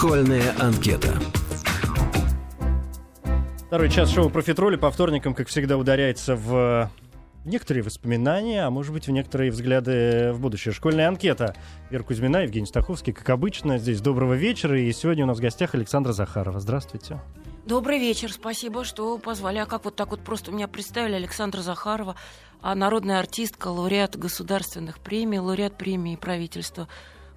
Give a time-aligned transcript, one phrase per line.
[0.00, 1.14] Школьная анкета.
[3.66, 6.90] Второй час шоу «Профитроли» по вторникам, как всегда, ударяется в
[7.44, 10.72] некоторые воспоминания, а может быть, в некоторые взгляды в будущее.
[10.72, 11.54] Школьная анкета.
[11.90, 14.80] Вера Кузьмина, Евгений Стаховский, как обычно, здесь доброго вечера.
[14.80, 16.60] И сегодня у нас в гостях Александра Захарова.
[16.60, 17.20] Здравствуйте.
[17.66, 19.58] Добрый вечер, спасибо, что позвали.
[19.58, 22.16] А как вот так вот просто меня представили Александра Захарова,
[22.62, 26.88] а народная артистка, лауреат государственных премий, лауреат премии правительства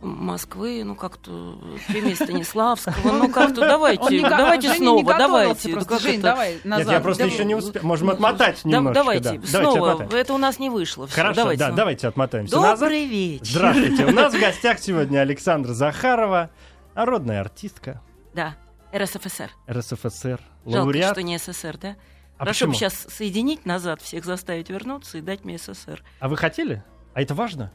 [0.03, 1.57] Москвы, ну как-то
[1.87, 5.79] премии Станиславского, ну как-то давайте, давайте снова, давайте.
[5.99, 6.87] Жень, давай назад.
[6.87, 7.81] Нет, я просто еще не успел.
[7.83, 8.93] Можем отмотать немножко.
[8.93, 10.07] Давайте, снова.
[10.13, 11.07] Это у нас не вышло.
[11.07, 13.45] Хорошо, да, давайте отмотаемся Добрый вечер.
[13.45, 14.05] Здравствуйте.
[14.05, 16.49] У нас в гостях сегодня Александра Захарова,
[16.95, 18.01] народная артистка.
[18.33, 18.55] Да,
[18.95, 19.51] РСФСР.
[19.69, 20.41] РСФСР.
[20.65, 21.03] Лауреат.
[21.03, 21.95] Жалко, что не СССР, да?
[22.37, 26.03] А Хорошо бы сейчас соединить назад, всех заставить вернуться и дать мне СССР.
[26.19, 26.83] А вы хотели?
[27.13, 27.71] А это важно?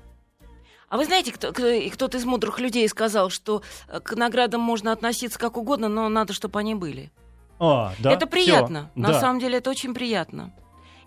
[0.89, 5.39] А вы знаете, кто, кто-то из мудрых людей сказал, что э, к наградам можно относиться
[5.39, 7.11] как угодно, но надо, чтобы они были.
[7.61, 8.13] А, да?
[8.13, 8.91] Это приятно.
[8.93, 9.21] Всё, На да.
[9.21, 10.55] самом деле это очень приятно.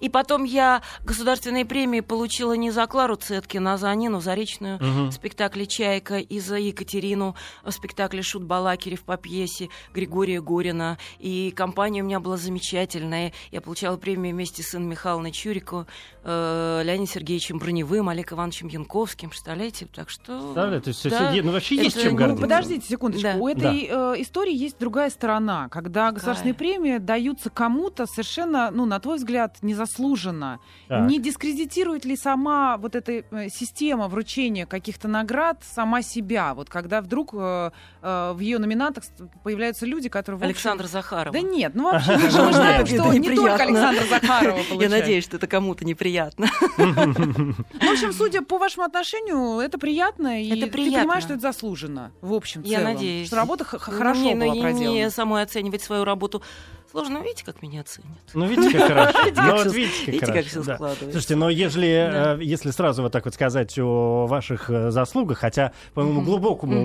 [0.02, 5.08] И потом я государственные премии получила не за Клару Цеткин, а за Нину Заречную Мгм.
[5.10, 10.98] в спектакле «Чайка» и за Екатерину в спектакле «Шут Балакирев» по пьесе Григория Горина.
[11.20, 13.32] И компания у меня была замечательная.
[13.52, 15.86] Я получала премию вместе с Инной Михайловной Чурико,
[16.24, 19.30] э, Леонидом Сергеевичем Броневым, Олегом Ивановичем Янковским.
[19.30, 19.88] Представляете?
[19.94, 20.54] Так что...
[20.54, 21.32] Да, то есть, Да.
[21.44, 22.42] ну вообще есть Это, чем ну, Ну, гордиться.
[22.42, 23.24] подождите секундочку.
[23.28, 23.36] Да.
[23.38, 29.00] У этой э, истории есть другая сторона, когда государственные премии даются кому-то совершенно, ну, на
[29.00, 29.58] твой взгляд,
[29.92, 30.60] незаслуженно.
[30.88, 31.10] Так.
[31.10, 36.54] Не дискредитирует ли сама вот эта э, система вручения каких-то наград сама себя?
[36.54, 39.04] Вот когда вдруг э, э, в ее номинатах
[39.44, 40.38] появляются люди, которые...
[40.38, 41.34] общем- Александр Захаров.
[41.34, 45.38] Да нет, ну вообще, мы же знаем, что не только Александр Захарова Я надеюсь, что
[45.38, 46.48] это кому-то неприятно.
[46.78, 52.34] В общем, судя по вашему отношению, это приятно, и ты понимаешь, что это заслуженно, в
[52.34, 53.28] общем Я надеюсь.
[53.28, 54.92] Что работа Ну, хорошо ну, была проделана.
[54.92, 56.42] Мне самой оценивать свою работу
[56.92, 57.20] сложно.
[57.24, 58.10] Видите, как меня оценят?
[58.34, 59.20] Ну, видите, как хорошо.
[59.36, 60.76] Ну, вот видите, как хорошо, да.
[60.76, 61.12] складывается.
[61.12, 65.72] Слушайте, но если, э, если сразу вот так вот сказать о ваших э, заслугах, хотя,
[65.94, 66.82] по моему глубокому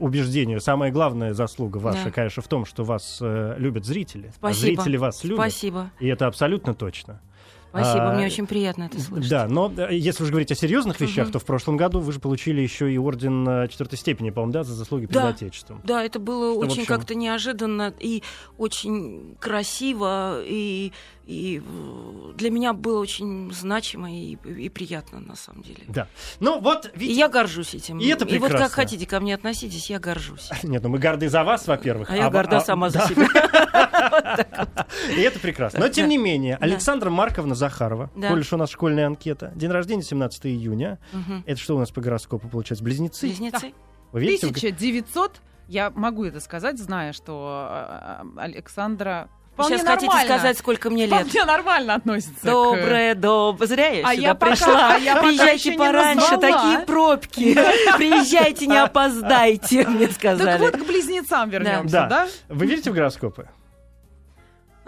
[0.00, 4.32] убеждению, самая главная заслуга ваша, конечно, в том, что вас э, любят зрители.
[4.36, 4.60] Спасибо.
[4.60, 5.38] зрители вас любят.
[5.38, 5.90] Спасибо.
[6.00, 7.20] И это абсолютно точно.
[7.70, 9.30] Спасибо, А, мне очень приятно это слышать.
[9.30, 11.32] Да, но э, если уж говорить о серьезных вещах, Мгм.
[11.34, 14.64] то в прошлом году вы же получили еще и орден э, четвертой степени, по-моему, да,
[14.64, 15.28] за заслуги перед Да.
[15.28, 15.80] Отечеством.
[15.84, 18.22] Да, это было Что, очень общем- как-то неожиданно и
[18.58, 20.92] очень красиво, и,
[21.26, 25.82] и э, для меня было очень значимо и, и приятно, на самом деле.
[25.88, 26.08] Да.
[26.40, 27.98] Ну вот, И видите, я горжусь этим.
[27.98, 28.58] И это вот прекрасно.
[28.58, 30.50] как хотите ко мне относитесь, я горжусь.
[30.62, 32.10] нет, ну мы горды за вас, во-первых.
[32.10, 33.06] А я в- горда а- сама да.
[33.06, 33.28] за себя.
[35.16, 35.80] И это прекрасно.
[35.80, 36.56] Но тем не менее.
[36.56, 40.98] Александра Марковна Захарова, коль у нас школьная анкета, день рождения 17 июня.
[41.46, 42.84] Это что у нас по гороскопу получается?
[42.84, 43.28] Близнецы?
[43.28, 43.72] Близнецы?
[44.12, 44.48] Вы видите?
[44.48, 49.28] в- 1900, я могу это сказать, зная, что э, э, Александра
[49.60, 51.20] вполне Сейчас хотите нормально, сказать, сколько мне лет?
[51.28, 53.66] вполне нормально относится к- Доброе, доброе.
[53.68, 54.94] Зря я А сюда я пока- пришла.
[54.94, 57.54] а я пока Приезжайте пораньше, такие пробки.
[57.96, 60.58] Приезжайте, не опоздайте, мне Так сказали.
[60.58, 62.06] вот, к близнецам вернемся, Да.
[62.08, 62.28] да?
[62.48, 63.48] Вы верите в гороскопы?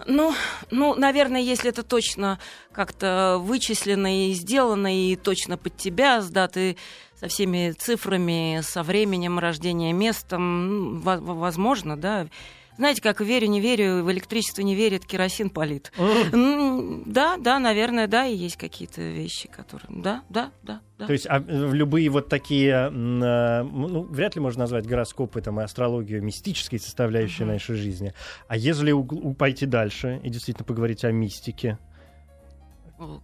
[0.06, 0.34] Ну,
[0.70, 2.40] ну, наверное, если это точно
[2.72, 6.76] как-то вычислено и сделано, и точно под тебя, с датой,
[7.20, 12.26] со всеми цифрами, со временем рождения, местом, во- во- возможно, да.
[12.78, 15.92] Знаете, как верю, не верю, в электричество не верит, керосин палит.
[15.96, 20.02] Да, да, наверное, да, и есть какие-то вещи, которые...
[20.02, 21.06] Да, да, да, да.
[21.06, 25.64] То есть а, любые вот такие, э, ну, вряд ли можно назвать гороскопы там, и
[25.64, 28.14] астрологию мистической составляющей нашей жизни.
[28.48, 31.78] А если у- пойти дальше и действительно поговорить о мистике?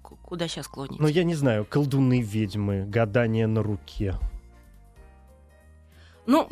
[0.02, 0.98] Куда сейчас клонить?
[1.00, 4.14] Ну, я не знаю, колдуны, ведьмы, гадание на руке.
[6.26, 6.48] Ну,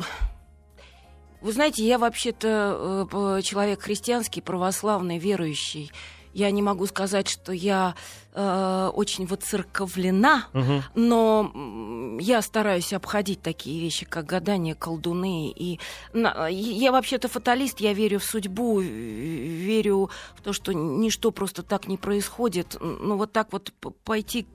[1.47, 5.91] вы знаете, я вообще-то э, человек христианский, православный, верующий.
[6.33, 7.95] Я не могу сказать, что я
[8.33, 10.83] э, очень воцерковлена, Мгм.
[10.93, 15.49] но я стараюсь обходить такие вещи, как гадание, колдуны.
[15.55, 15.79] И
[16.13, 21.87] на- я вообще-то фаталист, я верю в судьбу, верю в то, что ничто просто так
[21.87, 22.77] не происходит.
[22.79, 23.71] Ну вот так вот
[24.03, 24.45] пойти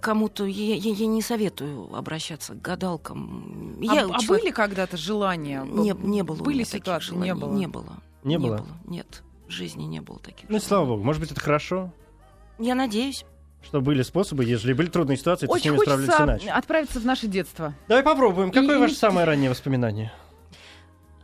[0.00, 3.76] кому-то я, я- я не советую обращаться к гадалкам.
[3.80, 5.62] А, Я а человек- были когда-то желания?
[5.64, 6.36] не, не было.
[6.36, 7.14] у Были ситуации?
[7.14, 7.40] Не желаний.
[7.40, 7.52] было?
[7.54, 7.92] Не было.
[8.24, 8.66] Не было?
[8.86, 9.22] Нет.
[9.46, 10.42] В жизни не было таких.
[10.48, 10.64] Ну, желаний.
[10.66, 11.04] слава богу.
[11.04, 11.92] Может быть, это хорошо,
[12.58, 13.24] Я надеюсь.
[13.62, 16.50] что были способы, если были трудные ситуации, то с Очень ними справлялись хочется иначе.
[16.50, 17.74] отправиться в наше детство.
[17.88, 18.50] Давай попробуем.
[18.50, 20.12] Какое И- ваше самое раннее воспоминание?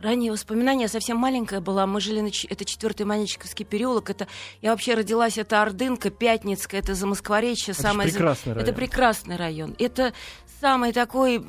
[0.05, 0.83] Ранние воспоминания.
[0.83, 1.85] Я совсем маленькая была.
[1.85, 2.27] Мы жили на...
[2.27, 4.09] Это четвертый Манечковский переулок.
[4.09, 4.27] Это...
[4.61, 7.73] Я вообще родилась, это Ордынка, Пятницкая, это Замоскворечье.
[7.73, 8.09] Это самое...
[8.09, 8.63] прекрасный район.
[8.63, 9.75] Это прекрасный район.
[9.79, 10.13] Это
[10.61, 11.43] самый такой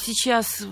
[0.00, 0.64] сейчас,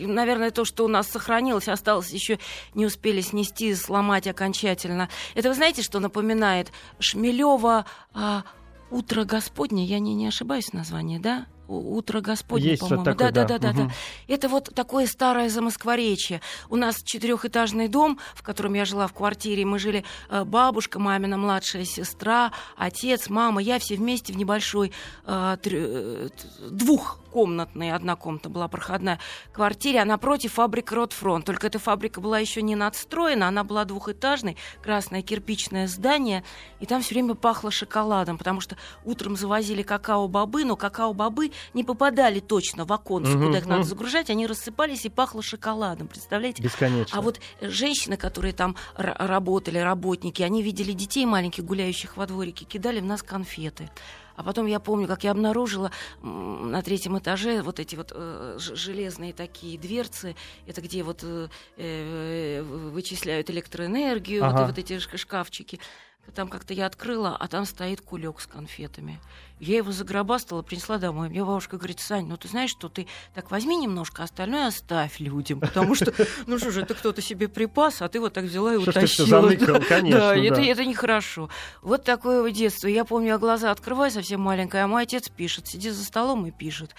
[0.00, 2.38] наверное, то, что у нас сохранилось, осталось еще
[2.74, 5.08] не успели снести, сломать окончательно.
[5.34, 6.70] Это вы знаете, что напоминает?
[6.98, 8.44] Шмелева а,
[8.90, 11.46] «Утро Господне», я не, не ошибаюсь в названии, да?
[11.68, 13.04] «Утро Господне», Есть по-моему.
[13.04, 13.58] такое, да, да.
[13.58, 13.82] да, да, да.
[13.84, 13.92] Мгм.
[14.28, 16.40] Это вот такое старое замоскворечье.
[16.68, 19.64] У нас четырехэтажный дом, в котором я жила в квартире.
[19.64, 24.92] Мы жили э, бабушка, мамина младшая сестра, отец, мама, я все вместе в небольшой
[25.26, 26.48] э, трё- э, т-
[27.34, 29.18] двухкомнатной, одна комната была проходная
[29.52, 31.44] квартире, а напротив фабрика Ротфронт.
[31.44, 36.44] Только эта фабрика была еще не надстроена, она была двухэтажной, красное кирпичное здание,
[36.80, 42.40] и там все время пахло шоколадом, потому что утром завозили какао-бобы, но какао-бобы не попадали
[42.40, 46.62] точно в оконце, Мгм, куда их надо загружать, они рассыпались и пахло шоколадом, представляете?
[46.62, 47.18] Бесконечно.
[47.18, 53.00] А вот женщины, которые там работали, работники, они видели детей маленьких, гуляющих во дворике, кидали
[53.00, 53.90] в нас конфеты.
[54.36, 55.90] А потом я помню, как я обнаружила
[56.22, 60.34] на третьем этаже вот эти вот э, железные такие дверцы,
[60.66, 64.66] это где вот э, э, вычисляют электроэнергию, вот, Ага.
[64.66, 65.78] вот эти ш- шкафчики.
[66.34, 69.20] Там как-то я открыла, а там стоит кулек с конфетами.
[69.60, 71.28] Я его загробастала, принесла домой.
[71.28, 75.60] Мне бабушка говорит, Сань, ну ты знаешь, что ты так возьми немножко, остальное оставь людям.
[75.60, 76.12] Потому что,
[76.46, 79.26] ну что же, это кто-то себе припас, а ты вот так взяла и Что утащила.
[79.28, 80.62] заныкал, конечно, Да, это, да.
[80.62, 81.48] это нехорошо.
[81.82, 82.88] Вот такое вот детство.
[82.88, 86.50] Я помню, я глаза открываю совсем маленькая, а мой отец пишет, сидит за столом и
[86.50, 86.94] пишет.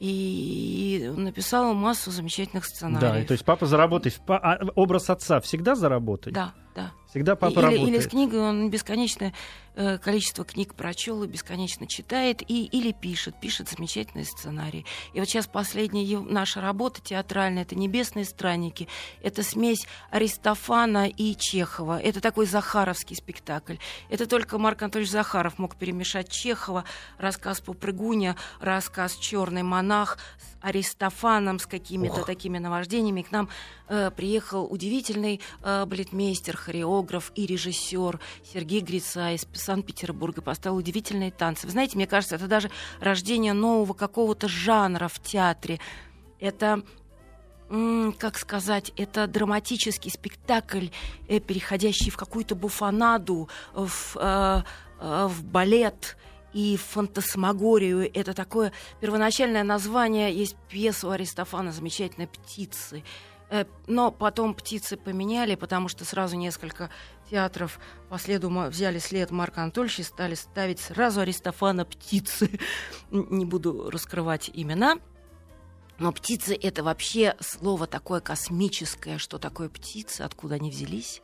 [0.00, 3.00] И написал массу замечательных сценариев.
[3.22, 4.10] Да, то есть папа за работой.
[4.26, 6.32] Па- а образ отца всегда за работой?
[6.32, 6.92] Да, да.
[7.10, 7.88] Всегда папа или, работает.
[7.88, 9.34] или с книгой он бесконечное
[9.69, 9.69] э,
[10.02, 14.84] количество книг прочел и бесконечно читает, и, или пишет, пишет замечательные сценарии.
[15.12, 18.88] И вот сейчас последняя наша работа театральная, это «Небесные странники»,
[19.22, 22.00] это смесь Аристофана и Чехова.
[22.00, 23.76] Это такой захаровский спектакль.
[24.08, 26.84] Это только Марк Анатольевич Захаров мог перемешать Чехова,
[27.18, 33.22] рассказ «Попрыгуня», рассказ «Черный монах» с Аристофаном, с какими-то такими наваждениями.
[33.22, 33.48] К нам
[33.88, 38.20] э, приехал удивительный э, балетмейстер, хореограф и режиссер
[38.52, 40.42] Сергей Грица из Санкт-Петербурга.
[40.42, 41.66] Поставил удивительные танцы.
[41.66, 45.78] Вы знаете, мне кажется, это даже рождение нового какого-то жанра в театре.
[46.40, 46.82] Это
[48.18, 50.88] как сказать, это драматический спектакль,
[51.28, 54.62] э, переходящий в какую-то буфанаду, в, э,
[54.98, 56.16] э, в балет
[56.52, 58.10] и в фантасмагорию.
[58.12, 60.34] Это такое первоначальное название.
[60.34, 63.04] Есть пьеса у Аристофана замечательная «Птицы».
[63.88, 66.88] Но потом птицы поменяли, потому что сразу несколько
[67.30, 67.78] театров
[68.08, 72.58] по следу взяли след Марка Анатольевича и стали ставить сразу Аристофана птицы.
[73.10, 74.98] Не буду раскрывать имена.
[75.98, 79.18] Но птицы— это вообще слово такое космическое.
[79.18, 81.22] Что такое птицы, откуда они взялись,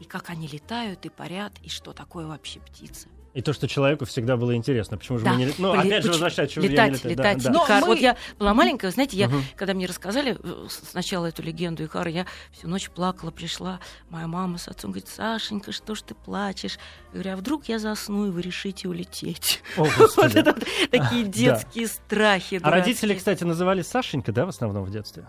[0.00, 3.08] и как они летают и парят, и что такое вообще птицы.
[3.34, 4.98] И то, что человеку всегда было интересно.
[4.98, 5.32] Почему же Да.
[5.32, 5.46] мы не...
[5.46, 7.16] лет- Ну, Поле- опять же, возвращать, чего я не летать, летаю.
[7.16, 7.42] Да, летать.
[7.44, 7.50] да.
[7.50, 7.80] Но Икар.
[7.80, 9.42] мы- Вот я была маленькая, вы знаете, я, Мгм.
[9.56, 13.80] когда мне рассказали э, сначала эту легенду Икара, я всю ночь плакала, пришла
[14.10, 16.78] моя мама с отцом, говорит, Сашенька, что ж ты плачешь?
[17.12, 19.62] Я говорю, а вдруг я засну, и вы решите улететь?
[19.78, 20.36] О, Вот Господи.
[20.38, 21.30] это вот такие Да.
[21.32, 22.60] детские страхи.
[22.62, 25.24] А родители, кстати, называли Сашенька, да, в основном в детстве?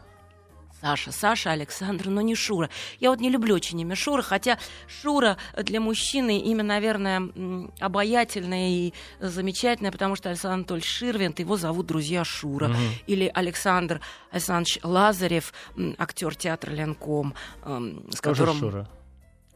[0.83, 2.69] Саша, Саша, Александр, но не Шура.
[2.99, 7.29] Я вот не люблю очень имя Шура, хотя Шура для мужчины имя, наверное,
[7.79, 12.67] обаятельное и замечательное, потому что Александр Анатольевич Ширвинт, его зовут друзья Шура.
[12.67, 12.77] Мгм.
[13.07, 15.53] Или Александр Александрович Лазарев,
[15.97, 18.59] актер театра Ленком, эм, с Тоже которым...
[18.59, 18.89] Шура.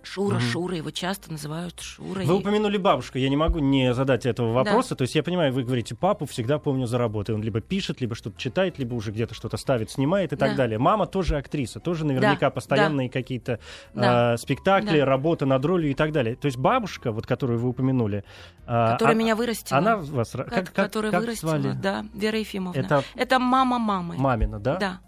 [0.08, 0.42] Шура, Мгм.
[0.44, 2.26] Шура, его часто называют Шурой.
[2.26, 4.96] Вы упомянули бабушку, я не могу не задать этого вопроса.
[4.96, 7.36] То есть я понимаю, вы говорите, папу всегда помню за работой.
[7.36, 10.56] Он либо пишет, либо что-то читает, либо уже где-то что-то ставит, снимает и так Да.
[10.58, 10.80] далее.
[10.80, 13.60] Мама тоже актриса, тоже наверняка Да, постоянные какие-то
[13.94, 14.34] Да.
[14.34, 15.06] а, спектакли, Да.
[15.06, 16.36] работа над ролью и так далее.
[16.36, 18.24] То есть бабушка, вот которую вы упомянули,
[18.66, 19.78] а, Которая а- меня вырастила.
[19.80, 21.76] она вас как, как, которая как вырастила, звали?
[21.76, 22.80] да, Вера Ефимовна.
[22.80, 24.16] Это Это мама мамы.
[24.18, 24.76] мамина, да?
[24.78, 25.00] Да.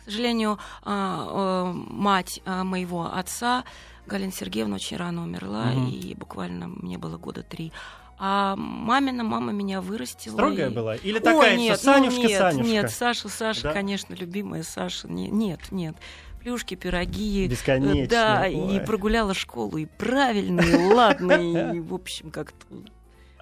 [0.00, 3.64] К сожалению, а, э, мать моего отца,
[4.06, 5.88] Галина Сергеевна, очень рано умерла, Мгм.
[5.88, 7.72] и буквально мне было года три.
[8.18, 10.34] А мамина мама меня вырастила.
[10.34, 10.96] Строгая и- была?
[10.96, 12.70] Или такая нет, вся, Санюшка, ну, нет, Санюшка?
[12.70, 13.72] Нет, Саша, Саша, Да?
[13.72, 15.08] конечно, любимая Саша.
[15.08, 15.96] Не- Нет, нет.
[16.40, 17.46] Плюшки, пироги.
[17.48, 17.98] Бесконечно.
[18.02, 18.76] Э, Да, Ой.
[18.76, 21.32] и прогуляла школу, и правильно, и ладно,
[21.74, 22.66] и, в общем, как-то...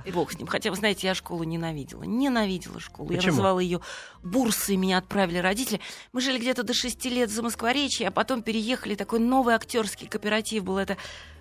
[0.04, 0.46] И бог с ним.
[0.46, 2.02] Хотя, вы знаете, я школу ненавидела.
[2.04, 3.10] Ненавидела школу.
[3.10, 3.32] Я Почему?
[3.32, 3.80] называла ее
[4.22, 5.80] бурсой, меня отправили родители.
[6.12, 8.94] Мы жили где-то до шести лет за Москворечье, а потом переехали.
[8.94, 10.78] Такой новый актерский кооператив был.
[10.78, 10.96] Это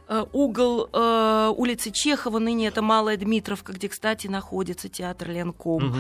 [0.08, 5.96] э, угол э, улицы Чехова, ныне это Малая Дмитровка, где, кстати, находится театр Ленком.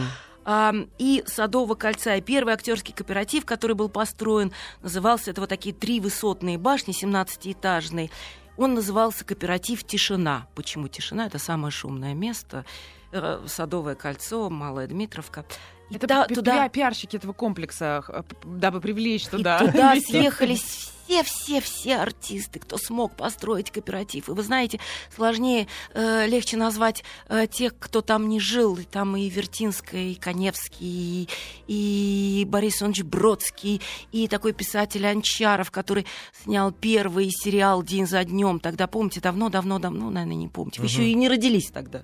[0.49, 2.15] А, и Садового кольца.
[2.15, 8.09] И первый актерский кооператив, который был построен, назывался, это вот такие три высотные башни, 17-этажные.
[8.57, 10.47] Он назывался кооператив «Тишина».
[10.55, 11.27] Почему «Тишина»?
[11.27, 12.65] Это самое шумное место.
[13.11, 15.45] Э, Садовое кольцо, Малая Дмитровка.
[15.89, 18.03] И это да, туда пиарщики этого комплекса,
[18.43, 19.59] дабы привлечь туда.
[19.59, 24.27] И туда съехались все-все-все артисты, кто смог построить кооператив.
[24.27, 24.79] И вы знаете,
[25.15, 28.75] сложнее, э, легче назвать э, тех, кто там не жил.
[28.75, 31.27] И там и Вертинская, и Коневский, и,
[31.67, 36.05] и Борис Иванович Бродский, и такой писатель Анчаров, который
[36.43, 38.59] снял первый сериал «День за днем».
[38.59, 40.81] Тогда, помните, давно-давно-давно, наверное, не помните.
[40.81, 40.93] Вы угу.
[40.93, 42.03] еще и не родились тогда.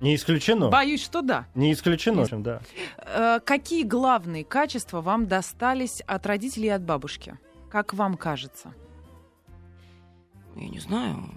[0.00, 0.68] Не исключено.
[0.68, 1.46] Боюсь, что да.
[1.54, 2.42] Не исключено, Нет.
[2.42, 2.60] да.
[2.98, 7.36] Э, какие главные качества вам достались от родителей и от бабушки?
[7.70, 8.74] Как вам кажется?
[10.56, 11.28] Я не знаю.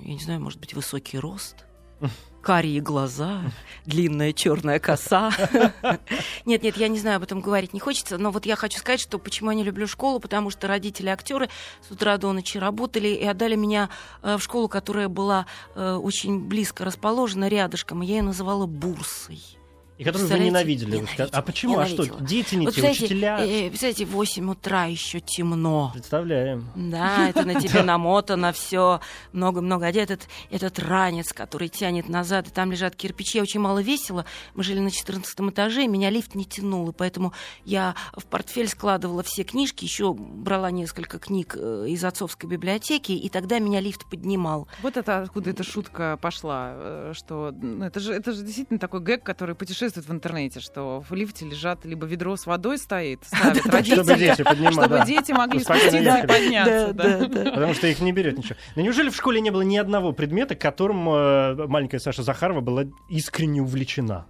[0.00, 1.64] Я не знаю, может быть, высокий рост
[2.42, 3.42] карие глаза,
[3.84, 5.30] длинная черная коса.
[6.46, 9.00] Нет, нет, я не знаю, об этом говорить не хочется, но вот я хочу сказать,
[9.00, 11.50] что почему я не люблю школу, потому что родители актеры
[11.86, 13.90] с утра до ночи работали и отдали меня
[14.22, 19.57] э, в школу, которая была э, очень близко расположена, рядышком, и я ее называла бурсой.
[19.98, 20.96] И которую вы ненавидели.
[20.96, 21.72] Ненавидела, а почему?
[21.72, 22.04] Ненавидела.
[22.04, 23.44] А что, дети не вот, те, учителя?
[23.44, 25.90] Э, представляете, 8 утра еще темно.
[25.92, 26.70] Представляем.
[26.76, 29.00] Да, это на тебе намотано все
[29.32, 29.86] много-много.
[29.86, 33.40] А этот, этот ранец, который тянет назад, и там лежат кирпичи.
[33.40, 34.24] Очень мало весело.
[34.54, 36.90] Мы жили на 14 этаже, и меня лифт не тянул.
[36.90, 37.32] И поэтому
[37.64, 43.28] я в портфель складывала все книжки, еще брала несколько книг э, из отцовской библиотеки, и
[43.28, 44.68] тогда меня лифт поднимал.
[44.80, 49.00] Вот это откуда эта шутка пошла, э, что ну, это же, это же действительно такой
[49.00, 53.20] гэг, который путешествует путешествует в интернете, что в лифте лежат либо ведро с водой стоит,
[53.26, 56.94] ставят родители, чтобы дети, чтобы дети могли спуститься и подняться.
[56.94, 58.56] Потому что их не берет ничего.
[58.76, 62.84] Но неужели в школе не было ни одного предмета, которым э, маленькая Саша Захарова была
[63.08, 64.26] искренне увлечена?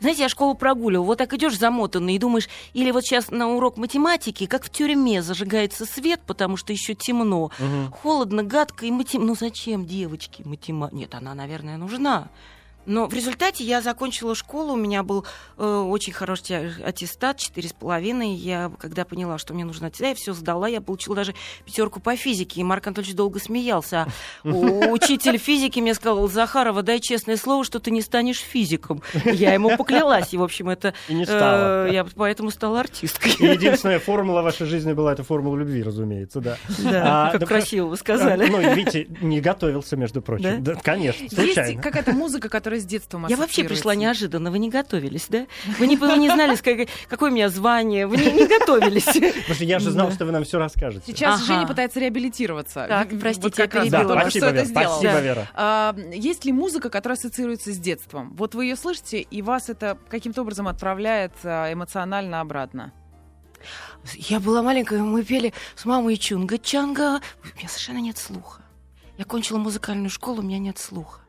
[0.00, 3.76] Знаете, я школу прогуливал, вот так идешь замотанный и думаешь, или вот сейчас на урок
[3.78, 7.96] математики, как в тюрьме зажигается свет, потому что еще темно, угу.
[8.00, 9.26] холодно, гадко, и матем...
[9.26, 10.96] Ну зачем девочки математика?
[10.96, 12.28] Нет, она, наверное, нужна.
[12.86, 15.26] Но в результате я закончила школу, у меня был
[15.58, 18.34] э, очень хороший аттестат, четыре с половиной.
[18.34, 21.34] Я, когда поняла, что мне нужно аттестат, я все сдала, я получила даже
[21.66, 22.60] пятерку по физике.
[22.60, 24.06] И Марк Анатольевич долго смеялся.
[24.42, 29.02] А учитель физики мне сказал, Захарова, дай честное слово, что ты не станешь физиком.
[29.24, 30.94] Я ему поклялась, и, в общем, это...
[31.08, 31.88] И не стала.
[31.88, 33.32] Э, я поэтому стала артисткой.
[33.38, 36.56] И единственная формула вашей жизни была, это формула любви, разумеется, да.
[36.78, 38.48] Да, а, как да, красиво вы сказали.
[38.48, 40.64] Ну, видите, не готовился, между прочим.
[40.64, 40.74] Да?
[40.74, 41.68] Да, конечно, случайно.
[41.68, 45.46] Есть какая-то музыка, которая которая с детства Я вообще пришла неожиданно, вы не готовились, да?
[45.78, 46.56] Вы не, вы не знали,
[47.08, 49.04] какое у меня звание, вы не, не готовились.
[49.04, 51.04] Потому что я же знал, что вы нам все расскажете.
[51.06, 51.44] Сейчас ага.
[51.46, 52.86] Женя пытается реабилитироваться.
[52.88, 54.14] Так, простите, вот я перебила.
[54.14, 55.20] Да, спасибо, Вера, спасибо, да.
[55.20, 55.48] Вера.
[55.54, 58.34] А, есть ли музыка, которая ассоциируется с детством?
[58.36, 62.92] Вот вы ее слышите, и вас это каким-то образом отправляет а, эмоционально обратно?
[64.14, 67.20] Я была маленькая, мы пели с мамой Чунга-Чанга.
[67.42, 68.62] У меня совершенно нет слуха.
[69.16, 71.20] Я кончила музыкальную школу, у меня нет слуха.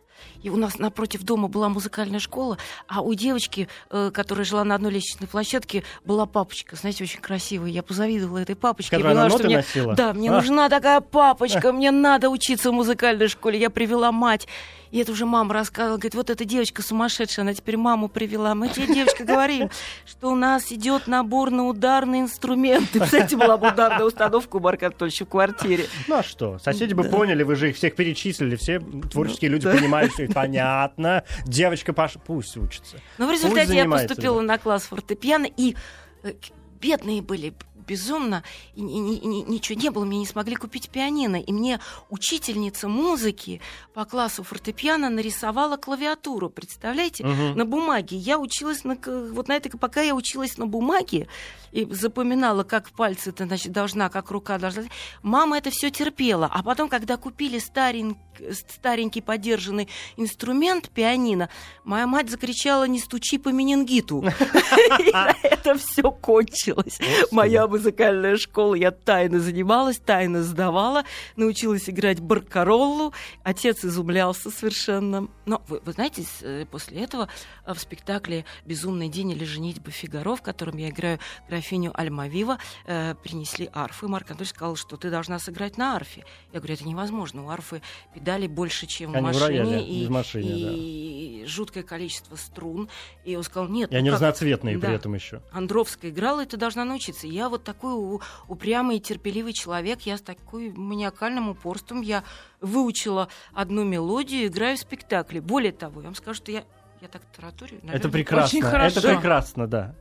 [0.44, 4.76] И у нас напротив дома была музыкальная школа, а у девочки, э, которая жила на
[4.76, 7.70] одной лестничной площадке, была папочка, знаете, очень красивая.
[7.70, 8.96] Я позавидовала этой папочке.
[8.96, 9.96] Которая поняла, что мне, носила?
[9.96, 10.34] Да, мне а?
[10.34, 13.60] нужна такая папочка, мне надо учиться в музыкальной школе.
[13.60, 14.48] Я привела мать.
[14.92, 18.56] И это уже мама рассказывала, говорит, вот эта девочка сумасшедшая, она теперь маму привела.
[18.56, 19.70] Мы тебе, девочка, говорим,
[20.06, 23.00] что у нас идет набор на ударные инструменты.
[23.00, 25.86] Кстати, была бы ударная установка у Марка Анатольевича в квартире.
[26.08, 30.14] Ну а что, соседи бы поняли, вы же их всех перечислили, все творческие люди понимают,
[30.14, 32.98] что понятно, девочка Паша пусть учится.
[33.18, 35.76] Но в результате я поступила на класс фортепиано, и
[36.24, 36.34] э,
[36.82, 37.54] бедные были
[37.90, 38.44] безумно,
[38.76, 41.38] и, и, и, ничего не было, мне не смогли купить пианино.
[41.38, 41.80] И мне
[42.10, 43.62] учительница музыки
[43.94, 47.58] по классу фортепиано нарисовала клавиатуру, представляете, угу.
[47.58, 48.18] на бумаге.
[48.18, 51.28] Я училась на, вот на этой, пока я училась на бумаге,
[51.72, 54.84] и запоминала, как пальцы ты значит, должна, как рука должна.
[55.24, 56.48] Мама это все терпела.
[56.52, 58.20] А потом, когда купили старенький,
[58.52, 61.50] старенький подержанный инструмент пианино,
[61.84, 64.24] моя мать закричала «Не стучи по менингиту!»
[65.00, 67.00] И на этом все кончилось.
[67.32, 71.04] Моя музыкальная школа, я тайно занималась, тайно сдавала,
[71.36, 73.14] научилась играть баркароллу.
[73.44, 75.28] Отец изумлялся совершенно.
[75.46, 77.30] Но вы, вы знаете, э, после этого
[77.66, 83.16] э, в спектакле «Безумный день» или «Женитьба Фигаро», в котором я играю графиню Альмавива, э,
[83.16, 84.08] принесли арфы.
[84.08, 86.26] Марк Анатольевич сказал, что ты должна сыграть на арфе.
[86.54, 87.46] Я говорю, это невозможно.
[87.46, 87.82] У арфы
[88.30, 89.64] педали больше, чем Они в машине.
[89.64, 91.48] В и, в машине, и да.
[91.48, 92.90] жуткое количество струн.
[93.26, 93.92] И он сказал, нет.
[93.92, 94.88] И они ну, разноцветные да.
[94.88, 95.42] при этом еще.
[95.52, 97.28] Андровская играла, и ты должна научиться.
[97.28, 100.02] Я вот такой упрямый и терпеливый человек.
[100.02, 102.02] Я с такой маниакальным упорством.
[102.02, 102.24] Я
[102.62, 105.42] выучила одну мелодию, играю в спектакле.
[105.42, 106.64] Более того, я вам скажу, что я
[107.02, 107.78] Я так тараторю.
[107.78, 108.12] Это наверное.
[108.12, 108.58] прекрасно.
[108.60, 109.00] Очень хорошо.
[109.00, 109.96] Это прекрасно, да.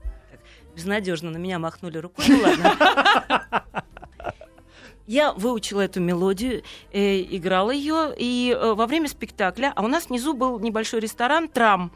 [0.75, 2.25] безнадежно на меня махнули рукой.
[2.29, 3.65] Ну ладно.
[5.09, 6.63] Я выучила эту мелодию,
[6.93, 11.49] э, играла ее, и э, во время спектакля, а у нас внизу был небольшой ресторан
[11.49, 11.91] «Трам»,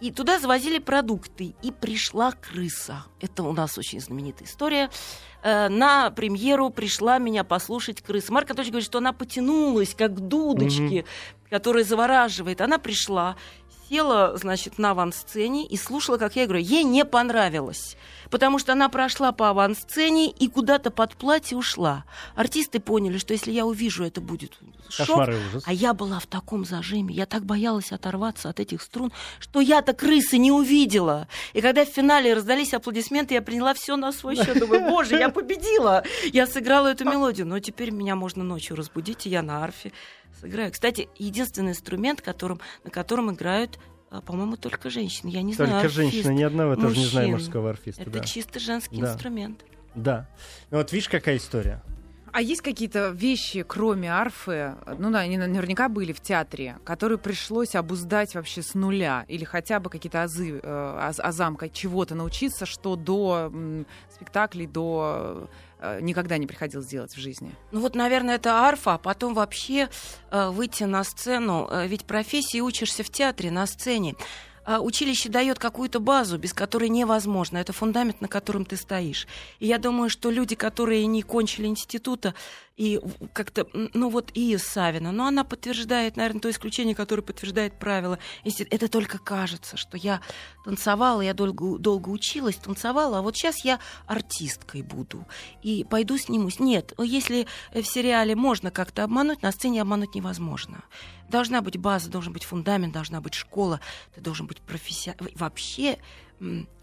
[0.00, 3.04] и туда завозили продукты, и пришла крыса.
[3.20, 4.90] Это у нас очень знаменитая история.
[5.44, 8.32] Э, на премьеру пришла меня послушать крыса.
[8.32, 11.04] Марк Анатольевич говорит, что она потянулась, как к дудочке,
[11.52, 12.62] которая завораживает.
[12.62, 13.36] Она пришла,
[13.90, 16.64] села, значит, на авансцене и слушала, как я играю.
[16.64, 17.98] Ей не понравилось,
[18.30, 22.06] потому что она прошла по авансцене и куда-то под платье ушла.
[22.34, 25.28] Артисты поняли, что если я увижу, это будет шок.
[25.66, 29.92] А я была в таком зажиме, я так боялась оторваться от этих струн, что я-то
[29.92, 31.28] крысы не увидела.
[31.52, 34.58] И когда в финале раздались аплодисменты, я приняла все на свой счет.
[34.58, 36.02] Думаю, боже, я победила!
[36.32, 37.46] Я сыграла эту мелодию.
[37.46, 39.92] Но теперь меня можно ночью разбудить, и я на арфе
[40.40, 40.72] сыграю.
[40.72, 43.78] Кстати, единственный инструмент, которым, на котором играют,
[44.10, 45.30] а, по-моему, только женщины.
[45.30, 45.70] Я не знаю.
[45.72, 47.44] Только женщина, ни одного, я тоже не знаю Мужчин.
[47.46, 48.02] мужского арфиста.
[48.02, 48.20] Это да.
[48.20, 49.12] чисто женский Да.
[49.12, 49.64] инструмент.
[49.94, 50.28] Да.
[50.70, 51.82] Ну вот видишь, какая история.
[52.34, 57.74] А есть какие-то вещи, кроме арфы, ну да, они наверняка были в театре, которые пришлось
[57.74, 62.64] обуздать вообще с нуля, или хотя бы какие-то азы, э, аз- азам как чего-то научиться,
[62.64, 65.50] что до м, спектаклей, до
[66.00, 67.52] никогда не приходилось делать в жизни?
[67.70, 69.88] Ну вот, наверное, это арфа, а потом вообще
[70.30, 71.68] э, выйти на сцену.
[71.70, 74.14] Э, ведь профессии учишься в театре, на сцене.
[74.64, 77.58] А училище дает какую-то базу, без которой невозможно.
[77.58, 79.26] Это фундамент, на котором ты стоишь.
[79.58, 82.34] И я думаю, что люди, которые не кончили института,
[82.82, 83.00] и
[83.32, 87.74] как-то, ну вот и Савина, но она подтверждает, наверное, то исключение, которое подтверждает
[88.42, 88.74] института.
[88.74, 90.20] Это только кажется, что я
[90.64, 95.24] танцевала, я долго, долго училась, танцевала, а вот сейчас я артисткой буду
[95.62, 96.58] и пойду снимусь.
[96.58, 100.82] Нет, если э, в сериале можно как-то обмануть, на сцене обмануть невозможно.
[101.28, 103.78] Должна быть база, должен быть фундамент, должна быть школа,
[104.12, 105.28] ты должен быть профессионал.
[105.36, 105.98] Вообще,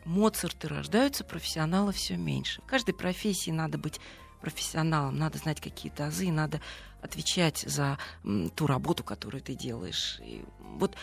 [0.06, 2.62] Моцарты рождаются, профессионалов все меньше.
[2.62, 4.00] В каждой профессии надо быть
[4.42, 6.62] профессионалом, надо знать какие-то азы, надо
[7.02, 7.98] отвечать за
[8.56, 10.20] ту работу, которую ты делаешь.
[10.24, 10.96] И вот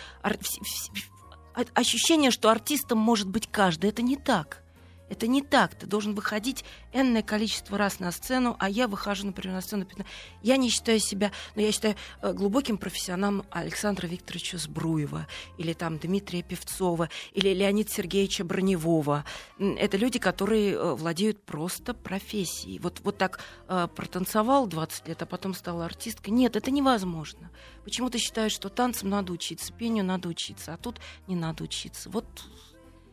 [1.74, 4.62] ощущение, что артистом может быть каждый, это не так.
[5.08, 5.74] Это не так.
[5.74, 10.12] Ты должен выходить энное количество раз на сцену, а я выхожу, например, на сцену 15.
[10.42, 15.26] Я не считаю себя, но я считаю э, глубоким профессионалом Александра Викторовича Сбруева,
[15.58, 19.24] или там Дмитрия Певцова, или Леонида Сергеевича Броневого.
[19.58, 22.80] Это люди, которые э, владеют просто профессией.
[22.80, 26.32] Вот, вот так э, протанцевал 20 лет, а потом стал артисткой.
[26.32, 27.50] Нет, это невозможно.
[27.84, 32.10] Почему ты считаешь, что танцам надо учиться, пению надо учиться, а тут не надо учиться?
[32.10, 32.26] Вот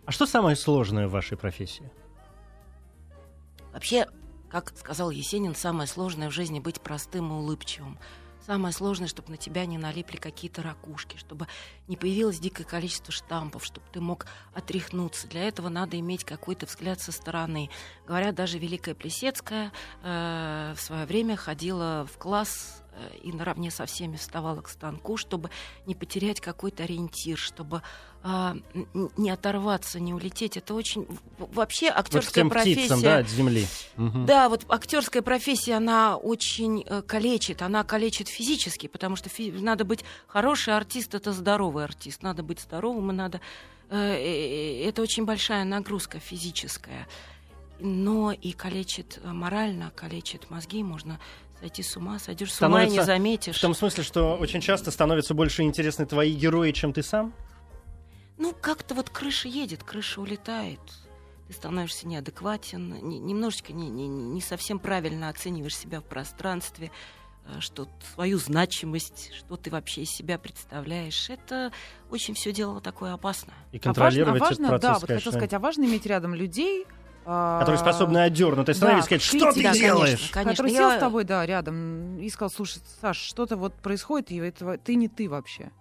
[0.05, 1.89] А что самое сложное в вашей профессии?
[3.71, 4.07] Вообще,
[4.49, 7.97] как сказал Есенин, самое сложное в жизни быть простым и улыбчивым.
[8.45, 11.47] Самое сложное, чтобы на тебя не налипли какие-то ракушки, чтобы
[11.87, 15.29] не появилось дикое количество штампов, чтобы ты мог отряхнуться.
[15.29, 17.69] Для этого надо иметь какой-то взгляд со стороны.
[18.05, 19.71] Говорят, даже Великая Плесецкая
[20.03, 22.82] э, в свое время ходила в класс
[23.21, 25.49] и наравне со всеми вставала к станку, чтобы
[25.85, 27.81] не потерять какой-то ориентир, чтобы
[28.25, 28.55] а,
[29.17, 30.55] не оторваться, не улететь.
[30.55, 31.05] Это очень...
[31.37, 32.79] Вообще Вот актерская тем профессия...
[32.79, 33.67] птицам, да, от земли.
[33.97, 34.25] Мгм.
[34.25, 39.83] Да, вот актерская профессия, она очень э, калечит, она калечит физически, потому что фи- надо
[39.83, 43.41] быть хороший артист, это здоровый артист, надо быть здоровым, и надо...
[43.89, 47.07] э, э, это очень большая нагрузка физическая,
[47.79, 51.19] но и калечит морально, калечит мозги, можно
[51.63, 53.55] сойти с ума, сойдешь с ума и не заметишь.
[53.57, 57.33] В том смысле, что очень часто становятся больше интересны твои герои, чем ты сам?
[58.37, 60.81] Ну, как-то вот крыша едет, крыша улетает.
[61.47, 66.91] Ты становишься неадекватен, не- немножечко не, не- не совсем правильно оцениваешь себя в пространстве,
[67.45, 71.29] э, что свою значимость, что ты вообще из себя представляешь.
[71.29, 71.71] Это
[72.11, 73.55] очень все дело такое опасное.
[73.71, 75.83] И А контролировать важно, а важно, этот процесс, да, вот конечно, хотел сказать, а важно
[75.85, 80.09] иметь рядом людей, а, которые способны отдернуть, остановить, да, сказать, что ты критика, делаешь?
[80.09, 80.51] конечно, конечно.
[80.51, 84.37] который Я- сел с тобой, да, рядом и сказал, слушай, Саш, что-то вот происходит, и
[84.37, 85.71] этого, ты не ты вообще.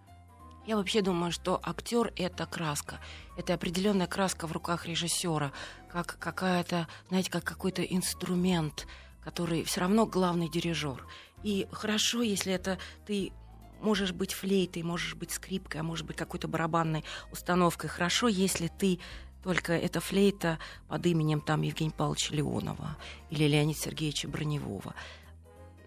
[0.67, 3.01] Я вообще думаю, что актер это краска.
[3.37, 5.51] Это определенная краска в руках режиссера,
[5.91, 8.87] как какая-то, знаете, как какой-то инструмент,
[9.25, 11.05] который все равно главный дирижер.
[11.43, 13.33] И хорошо, если это ты
[13.81, 17.91] можешь быть флейтой, можешь быть скрипкой, а может быть какой-то барабанной установкой.
[17.91, 19.01] Хорошо, если ты
[19.43, 22.97] только эта флейта под именем там Евгения Павловича Леонова
[23.31, 24.95] или Леонида Сергеевича Броневого.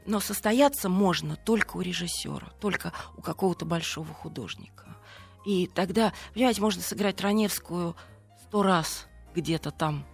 [0.05, 4.95] Но состояться можно только у режиссера, только у какого-то большого художника.
[5.45, 7.95] И тогда, понимаете, можно сыграть Раневскую
[8.47, 10.05] сто раз где-то там,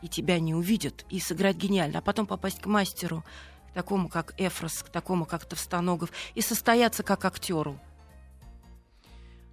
[0.00, 3.24] и тебя не увидят, и сыграть гениально, а потом попасть к мастеру,
[3.70, 7.78] к такому, как Эфрос, к такому, как Товстоногов, и состояться как актеру.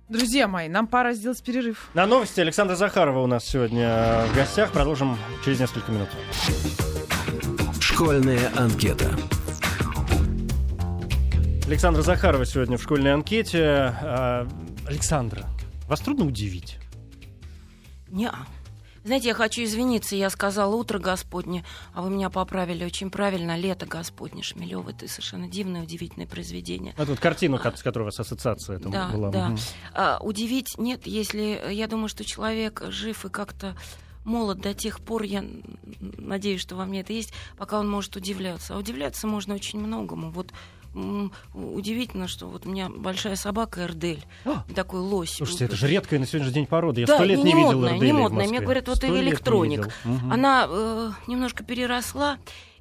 [0.09, 1.91] Друзья мои, нам пора сделать перерыв.
[1.93, 4.71] На новости Александра Захарова у нас сегодня в гостях.
[4.71, 6.09] Продолжим через несколько минут.
[7.79, 9.15] Школьная анкета.
[11.67, 13.63] Александра Захарова сегодня в школьной анкете.
[13.63, 14.47] А,
[14.87, 15.45] Александра,
[15.87, 16.79] вас трудно удивить?
[18.07, 18.31] Не.
[19.09, 23.57] Знаете, я хочу извиниться, я сказала утро Господне, а вы меня поправили очень правильно.
[23.57, 26.93] Лето Господне, Шмелева, это совершенно дивное, удивительное произведение.
[26.95, 29.31] Это вот картину, с которой у вас ассоциация это Да, была.
[29.31, 29.49] да.
[29.49, 29.57] Мгм.
[29.95, 33.75] А, удивить нет, если я думаю, что человек жив и как-то
[34.25, 35.43] молод до тех пор, я
[35.99, 38.75] надеюсь, что во мне это есть, пока он может удивляться.
[38.75, 40.29] А удивляться можно очень многому.
[40.29, 40.53] Вот
[41.53, 44.63] удивительно, что вот у меня большая собака Эрдель, А!
[44.75, 45.33] такой лось.
[45.35, 46.99] Слушайте, это же редкая на сегодняшний день порода.
[46.99, 48.47] Я Да, сто лет не не, видел модная, не Эрделей в модная.
[48.47, 49.79] Мне говорят, вот и не электроник.
[49.79, 49.91] видел.
[50.05, 50.31] Мгм.
[50.33, 52.37] Она э, немножко переросла,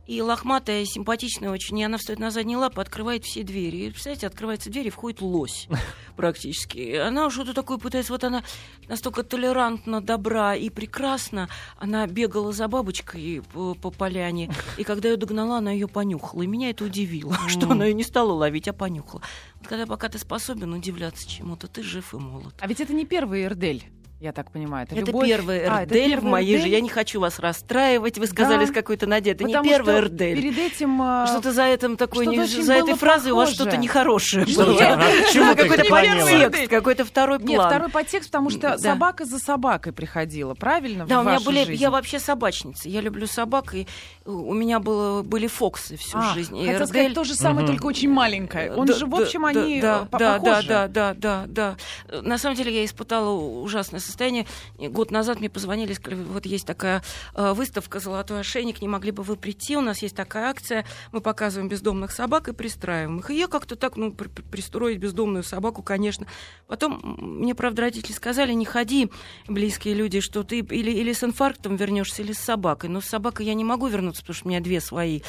[0.09, 3.77] и лохматая, симпатичная очень, и она встает на задние лапы, открывает все двери.
[3.77, 5.69] И, представляете, открывается дверь, и входит лось
[6.17, 6.79] практически.
[6.79, 8.43] И Она что-то такое пытается, вот она
[8.89, 11.51] настолько толерантна, добра и прекрасна.
[11.77, 16.41] Она бегала за бабочкой по, по поляне, и когда ее догнала, она ее понюхала.
[16.41, 19.21] И меня это удивило, что она ее не стала ловить, а понюхала.
[19.57, 22.55] Вот когда пока ты способен удивляться чему-то, ты жив и молод.
[22.61, 23.85] А ведь это не первый Эрдель,
[24.21, 24.85] я так понимаю.
[24.87, 26.61] Это, Это любовь- первый А, это Эрдель в первый моей Эрдель?
[26.63, 26.75] жизни.
[26.75, 28.19] Я не хочу вас расстраивать.
[28.19, 28.73] Вы сказали Да.
[28.73, 29.35] с какой-то надеждой.
[29.37, 30.43] Это не Потому первый что Эрдель.
[30.43, 31.01] Перед этим...
[31.03, 34.65] а, Что-то за этим такое, что-то не- за этой фразой у вас что-то нехорошее Что
[34.67, 34.79] было.
[34.81, 37.69] а Да, ты какой-то подтекст, какой-то второй Нет, план.
[37.69, 38.79] второй подтекст, потому что Да.
[38.79, 41.07] собака за собакой приходила, правильно?
[41.07, 41.81] Да, в у меня были, жизнь?
[41.81, 42.89] я вообще собачница.
[42.89, 43.87] Я люблю собак, и
[44.29, 46.57] у меня было, были фоксы всю А, жизнь.
[46.57, 47.75] И хотела сказать Эрдель- то же самое, Мгм.
[47.77, 48.73] только очень маленькое.
[48.75, 51.77] Он Да, же, в общем, да, они да, э, да, да, да, да, да, да.
[52.23, 54.47] На самом деле я испытала ужасное состояние.
[54.79, 57.03] Год назад мне позвонили, сказали, вот есть такая
[57.35, 59.77] э, выставка «Золотой ошейник», не могли бы вы прийти?
[59.77, 63.31] У нас есть такая акция, мы показываем бездомных собак и пристраиваем их.
[63.31, 66.27] И я как-то так, ну, при- при- пристроить бездомную собаку, конечно.
[66.67, 69.11] Потом мне, правда, родители сказали, не ходи,
[69.47, 72.91] близкие люди, что ты или, или с инфарктом вернешься, или с собакой.
[72.91, 75.21] Но с собакой я не могу вернуться, потому что у меня две свои.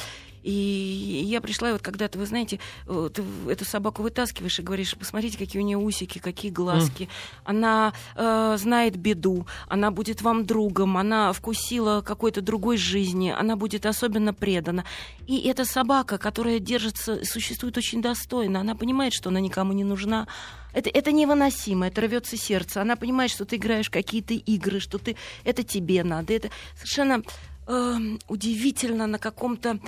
[0.42, 4.96] И я пришла, и вот когда-то, вы знаете, э, ты эту собаку вытаскиваешь и говоришь,
[4.96, 7.08] посмотрите, какие у нее усики, какие глазки.
[7.44, 13.84] Она э, знает беду, она будет вам другом, она вкусила какой-то другой жизни, она будет
[13.84, 14.84] особенно предана.
[15.26, 20.26] И эта собака, которая держится, существует очень достойно, она понимает, что она никому не нужна.
[20.72, 22.80] Это, это невыносимо, это рвется сердце.
[22.80, 26.32] Она понимает, что ты играешь какие-то игры, что ты, это тебе надо.
[26.32, 27.22] Это совершенно
[27.70, 29.78] эм, удивительно на каком-то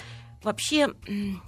[0.42, 1.42] вообще м,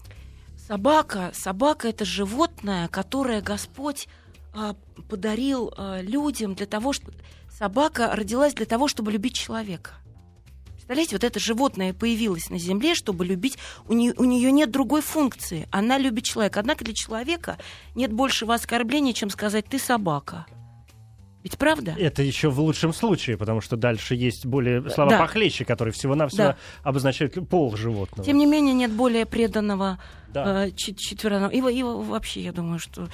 [0.57, 4.09] собака, собака это животное, которое Господь
[4.53, 4.77] а,
[5.09, 7.15] подарил а, людям для того, чтобы
[7.51, 9.93] собака родилась для того, чтобы любить человека.
[10.69, 13.57] Представляете, вот это животное появилось на Земле, чтобы любить.
[13.89, 15.67] У нее, у нее нет другой функции.
[15.71, 16.61] Она любит человека.
[16.61, 17.57] Однако для человека
[17.95, 20.47] нет большего оскорбления, чем сказать «ты собака».
[21.45, 21.95] Ведь правда?
[21.99, 25.19] Это еще в лучшем случае, потому что дальше есть более слова Да.
[25.19, 26.57] похлеще, которые всего-навсего Да.
[26.83, 28.25] обозначают пол животного.
[28.25, 29.99] Тем не менее, нет более преданного
[30.33, 30.65] Да.
[30.67, 31.69] э, чет- четвероногого.
[31.69, 33.09] И, и во- вообще, я думаю, что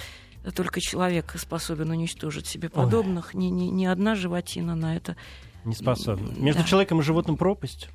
[0.55, 3.35] только человек способен уничтожить себе подобных.
[3.35, 5.16] Ни, ни, ни одна животина на это.
[5.64, 6.29] Не способны.
[6.31, 6.69] М, Между да.
[6.69, 7.88] человеком и животным пропасть?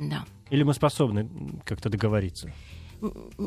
[0.00, 0.24] Да.
[0.50, 1.28] Или мы способны
[1.64, 2.50] как-то договориться?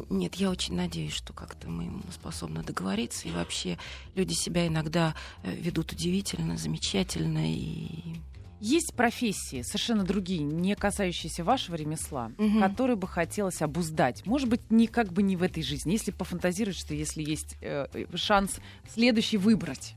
[0.09, 3.27] Нет, я очень надеюсь, что как-то мы способны договориться.
[3.27, 3.77] И вообще
[4.15, 7.51] люди себя иногда э, ведут удивительно, замечательно.
[7.51, 8.15] И...
[8.59, 12.59] Есть профессии совершенно другие, не касающиеся вашего ремесла, Мгм.
[12.61, 14.25] которые бы хотелось обуздать.
[14.25, 15.91] Может быть, не как бы не в этой жизни.
[15.91, 18.59] Если пофантазировать, что если есть э, шанс
[18.91, 19.93] следующий выбрать.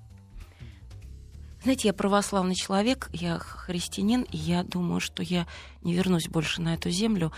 [1.63, 5.47] Знаете, я православный человек, я христианин, и я думаю, что я
[5.83, 7.33] не вернусь больше на эту землю.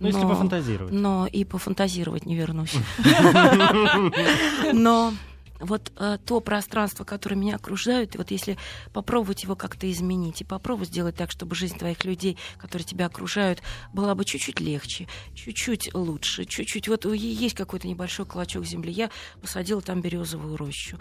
[0.00, 0.92] Ну, если пофантазировать.
[0.92, 2.74] Но и пофантазировать не вернусь.
[4.72, 5.12] Но
[5.60, 8.56] вот э, то пространство, которое меня окружает, вот если
[8.92, 13.62] попробовать его как-то изменить и попробовать сделать так, чтобы жизнь твоих людей, которые тебя окружают,
[13.92, 16.88] была бы чуть-чуть легче, чуть-чуть лучше, чуть-чуть.
[16.88, 20.98] Вот есть какой-то небольшой клочок земли, я посадила там березовую рощу.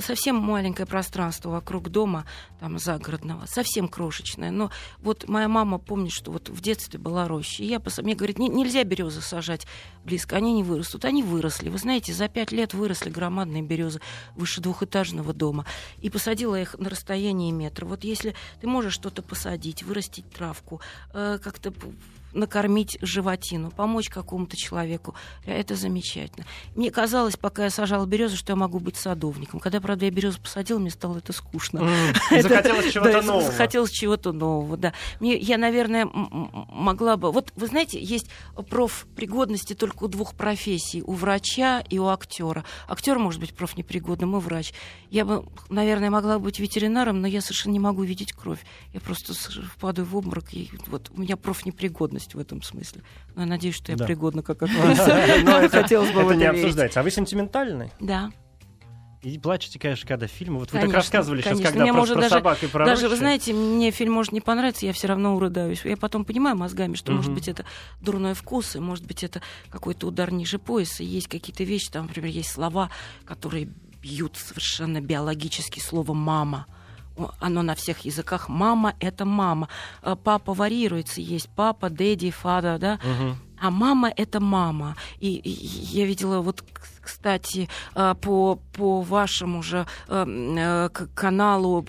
[0.00, 2.24] Совсем маленькое пространство вокруг дома,
[2.60, 4.50] там загородного, совсем крошечное.
[4.50, 7.62] Но вот моя мама помнит, что вот в детстве была роща.
[7.62, 9.66] И я пос- мне говорит, «Не- нельзя березы сажать
[10.04, 11.04] близко, они не вырастут.
[11.04, 11.68] Они выросли.
[11.68, 13.93] Вы знаете, за пять лет выросли громадные березы
[14.36, 15.66] выше двухэтажного дома.
[16.00, 17.86] И посадила их на расстоянии метра.
[17.86, 20.80] Вот если ты можешь что-то посадить, вырастить травку,
[21.12, 21.72] э, как-то
[22.34, 25.14] накормить животину, помочь какому-то человеку.
[25.44, 26.46] Это замечательно.
[26.74, 29.60] Мне казалось, пока я сажала березу, что я могу быть садовником.
[29.60, 31.88] Когда, правда, я березу посадила, мне стало это скучно.
[32.30, 33.42] Захотелось чего-то нового.
[33.42, 34.92] Захотелось чего-то нового, да.
[35.20, 37.30] Мне, я, наверное, могла бы...
[37.32, 38.28] Вот, вы знаете, есть
[38.68, 41.02] профпригодности только у двух профессий.
[41.02, 42.64] У врача и у актера.
[42.88, 44.72] Актер может быть профнепригодным, и врач.
[45.10, 48.60] Я бы, наверное, могла быть ветеринаром, но я совершенно не могу видеть кровь.
[48.92, 50.52] Я просто впадаю в обморок.
[50.52, 53.02] И вот у меня профнепригодность в этом смысле.
[53.34, 54.06] Но я надеюсь, что я да.
[54.06, 55.68] пригодна как актриса.
[55.68, 57.00] Хотелось бы Это не обсуждается.
[57.00, 57.90] А вы сентиментальный?
[58.00, 58.30] Да.
[59.24, 60.58] И плачете, конечно, когда фильмы.
[60.58, 61.62] Вот вы конечно, так рассказывали конечно.
[61.62, 64.32] сейчас, когда мне может про даже, собак и про Даже, вы знаете, мне фильм может
[64.32, 65.82] не понравиться, я все равно урыдаюсь.
[65.84, 67.18] Я потом понимаю мозгами, что, угу.
[67.18, 67.64] может быть, это
[68.02, 71.02] дурной вкус, и, может быть, это какой-то удар ниже пояса.
[71.02, 72.90] Есть какие-то вещи, там, например, есть слова,
[73.24, 73.70] которые
[74.02, 76.66] бьют совершенно биологически слово «мама»
[77.40, 78.48] оно на всех языках.
[78.48, 79.68] Мама— это мама.
[80.02, 81.20] Э, папа варьируется.
[81.20, 82.94] Есть папа, дэдди, фада, да?
[82.94, 83.36] Угу.
[83.60, 84.96] А мама— это мама.
[85.20, 86.64] И, и я видела вот
[87.04, 91.84] кстати, э, по, по вашему же э, э, каналу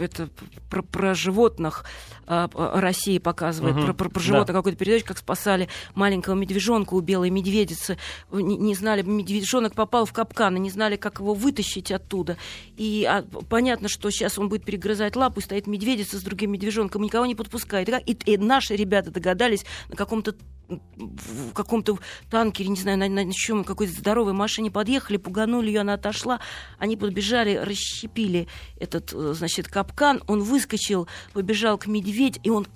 [0.00, 0.28] это
[0.70, 1.84] про, про животных
[2.26, 4.52] России показывает, угу, про, про, про животных да.
[4.54, 7.98] какой-то передачу, как спасали маленького медвежонка у белой медведицы.
[8.32, 12.36] Не, не знали, медвежонок попал в капкан, и не знали, как его вытащить оттуда.
[12.76, 17.02] И а, понятно, что сейчас он будет перегрызать лапу, и стоит медведица с другим медвежонком,
[17.02, 17.88] никого не подпускает.
[18.06, 20.34] И, и наши ребята догадались на каком-то
[20.68, 21.98] в каком-то
[22.30, 26.40] танкере, не знаю, на, на чем, какой-то здоровой машине подъехали, пуганули ее, она отошла,
[26.78, 28.48] они подбежали, расщепили
[28.78, 32.66] этот, э, значит, капкан, он выскочил, побежал к медведь, и он,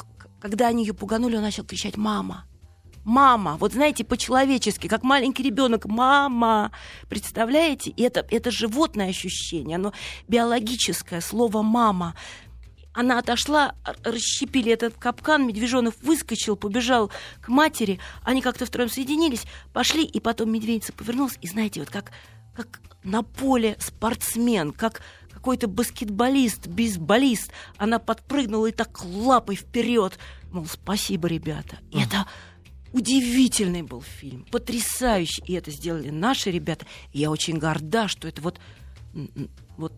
[0.40, 2.46] когда они ее пуганули, он начал кричать «мама».
[3.02, 6.70] Мама, вот знаете, по-человечески, как маленький ребенок, мама,
[7.08, 7.90] представляете?
[7.90, 9.94] И это, это животное ощущение, оно
[10.28, 12.14] биологическое, слово мама
[12.92, 20.04] она отошла, расщепили этот капкан, медвежонок выскочил, побежал к матери, они как-то втроем соединились, пошли,
[20.04, 22.12] и потом медведица повернулась, и знаете, вот как,
[22.54, 30.18] как на поле спортсмен, как какой-то баскетболист, бейсболист, она подпрыгнула и так лапой вперед,
[30.50, 31.78] мол, спасибо, ребята.
[31.92, 32.26] И это
[32.92, 36.86] удивительный был фильм, потрясающий, и это сделали наши ребята.
[37.12, 38.58] И я очень горда, что это вот
[39.76, 39.92] вот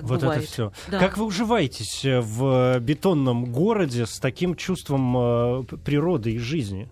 [0.00, 0.42] так вот бывает.
[0.42, 0.72] это все.
[0.88, 0.98] Да.
[0.98, 6.88] Как вы уживаетесь э, в бетонном городе с таким чувством э, природы и жизни?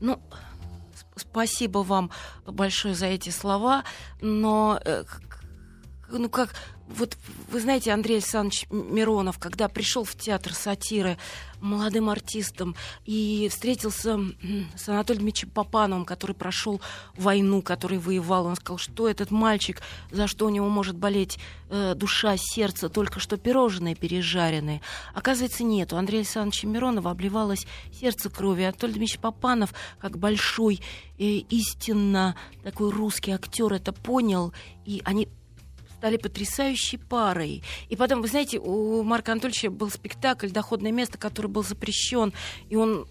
[0.00, 0.20] Ну,
[1.16, 2.10] спасибо вам
[2.46, 3.84] большое за эти слова,
[4.20, 5.04] но э,
[6.08, 6.50] ну как
[6.86, 7.16] вот
[7.50, 11.16] вы знаете, Андрей Александрович Миронов, когда пришел в театр сатиры
[11.60, 14.20] молодым артистом и встретился
[14.76, 16.82] с Анатолием Дмитриевичем Попановым, который прошел
[17.16, 21.38] войну, который воевал, он сказал, что этот мальчик, за что у него может болеть
[21.70, 24.82] э, душа, сердце, только что пирожные пережаренные.
[25.14, 25.94] Оказывается, нет.
[25.94, 27.66] У Андрея Александровича Миронова обливалось
[27.98, 28.64] сердце крови.
[28.64, 30.80] Анатолий Дмитриевич Попанов, как большой,
[31.18, 34.52] э, истинно такой русский актер, это понял,
[34.84, 35.28] и они
[36.04, 37.62] стали потрясающей парой.
[37.88, 42.34] И потом, вы знаете, у Марка Анатольевича был спектакль «Доходное место», который был запрещен,
[42.68, 43.06] и он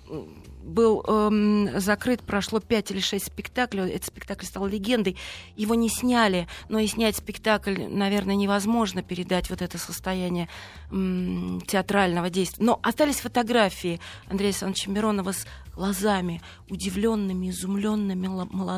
[0.64, 5.18] был эм, закрыт, прошло пять или шесть спектаклей, этот спектакль стал легендой,
[5.56, 10.48] его не сняли, но и снять спектакль, наверное, невозможно передать вот это состояние
[10.92, 12.64] эм, театрального действия.
[12.64, 18.28] Но остались фотографии Андрея Александровича Миронова с глазами удивленными, изумленными,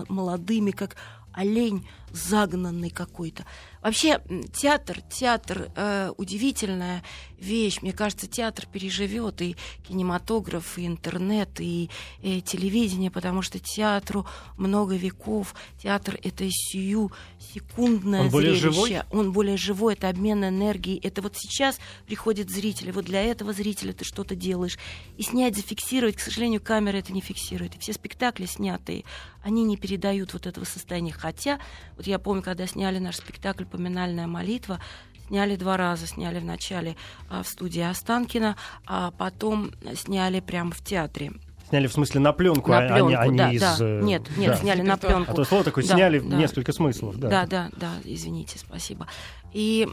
[0.08, 0.96] молодыми, как
[1.34, 3.46] олень загнанный какой-то.
[3.82, 4.20] Вообще
[4.54, 7.04] театр, театр э, удивительная
[7.38, 7.82] вещь.
[7.82, 9.56] Мне кажется, театр переживет и
[9.88, 11.90] кинематограф, и интернет, и,
[12.22, 14.26] и телевидение, потому что театру
[14.58, 15.54] много веков.
[15.82, 18.70] Театр это сию секундное Он зрелище.
[18.70, 19.02] Более живой?
[19.12, 21.00] Он более живой, это обмен энергией.
[21.04, 24.80] Это вот сейчас приходит зритель, вот для этого зрителя ты что-то делаешь.
[25.18, 27.76] И снять, зафиксировать, к сожалению, камера это не фиксирует.
[27.76, 29.04] И все спектакли снятые,
[29.44, 31.14] они не передают вот этого состояния.
[31.14, 31.60] Хотя,
[31.98, 34.80] вот я помню, когда сняли наш спектакль «Поминальная молитва»,
[35.28, 36.08] сняли два раза.
[36.08, 36.96] Сняли вначале
[37.30, 41.34] а, в студии Останкина, а потом сняли прямо в театре.
[41.70, 43.62] Сняли в смысле на пленку, на пленку а, а не да, из...
[43.62, 43.78] Да.
[43.80, 44.56] Э, нет, нет, да.
[44.58, 45.32] сняли на пленку.
[45.32, 46.38] А то слово такое, да, сняли да.
[46.38, 47.18] несколько смыслов.
[47.18, 47.30] Да.
[47.30, 49.08] да, да, да, извините, спасибо.
[49.52, 49.88] И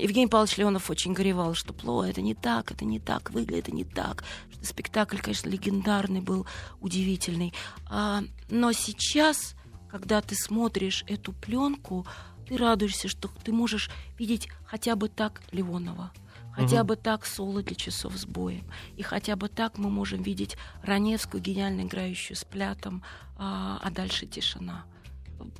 [0.00, 3.76] Евгений Павлович Леонов очень горевал, что плохо, это не так, это не так, выглядит это
[3.76, 4.24] не так.
[4.50, 6.46] Что спектакль, конечно, легендарный был,
[6.80, 7.52] удивительный.
[7.88, 9.54] А, но сейчас,
[9.96, 12.06] когда ты смотришь эту пленку,
[12.46, 16.12] ты радуешься, что ты можешь видеть хотя бы так Леонова.
[16.52, 16.88] Хотя угу.
[16.88, 18.66] бы так соло для часов с боем.
[18.96, 23.02] И хотя бы так мы можем видеть Раневскую, гениально играющую с плятом,
[23.38, 24.84] а, а дальше тишина.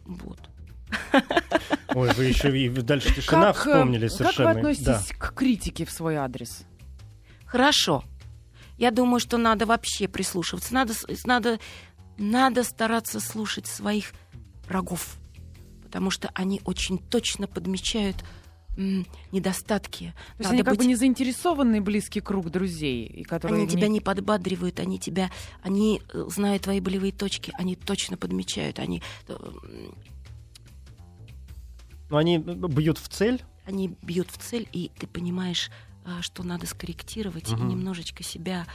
[0.04, 0.38] Вот.
[1.94, 4.52] Ой, вы еще и дальше тишина как, э, вспомнили совершенно.
[4.52, 5.14] Как вы относитесь да.
[5.18, 6.64] к критике в свой адрес?
[7.46, 8.04] Хорошо.
[8.76, 10.74] Я думаю, что надо вообще прислушиваться.
[10.74, 10.92] Надо,
[11.24, 11.58] надо,
[12.18, 14.12] надо стараться слушать своих
[14.66, 15.16] врагов,
[15.82, 18.24] потому что они очень точно подмечают
[19.32, 20.14] недостатки.
[20.36, 20.80] То есть они как быть...
[20.80, 25.30] бы не заинтересованный близкий круг друзей, и которые они тебя не подбадривают, они тебя,
[25.62, 29.02] они э, знают твои болевые точки, они точно подмечают, они.
[29.28, 29.34] Э,
[32.10, 33.42] Но они бьют в цель.
[33.64, 35.70] Они бьют в цель, и ты понимаешь,
[36.04, 37.62] э, что надо скорректировать, угу.
[37.62, 38.66] и немножечко себя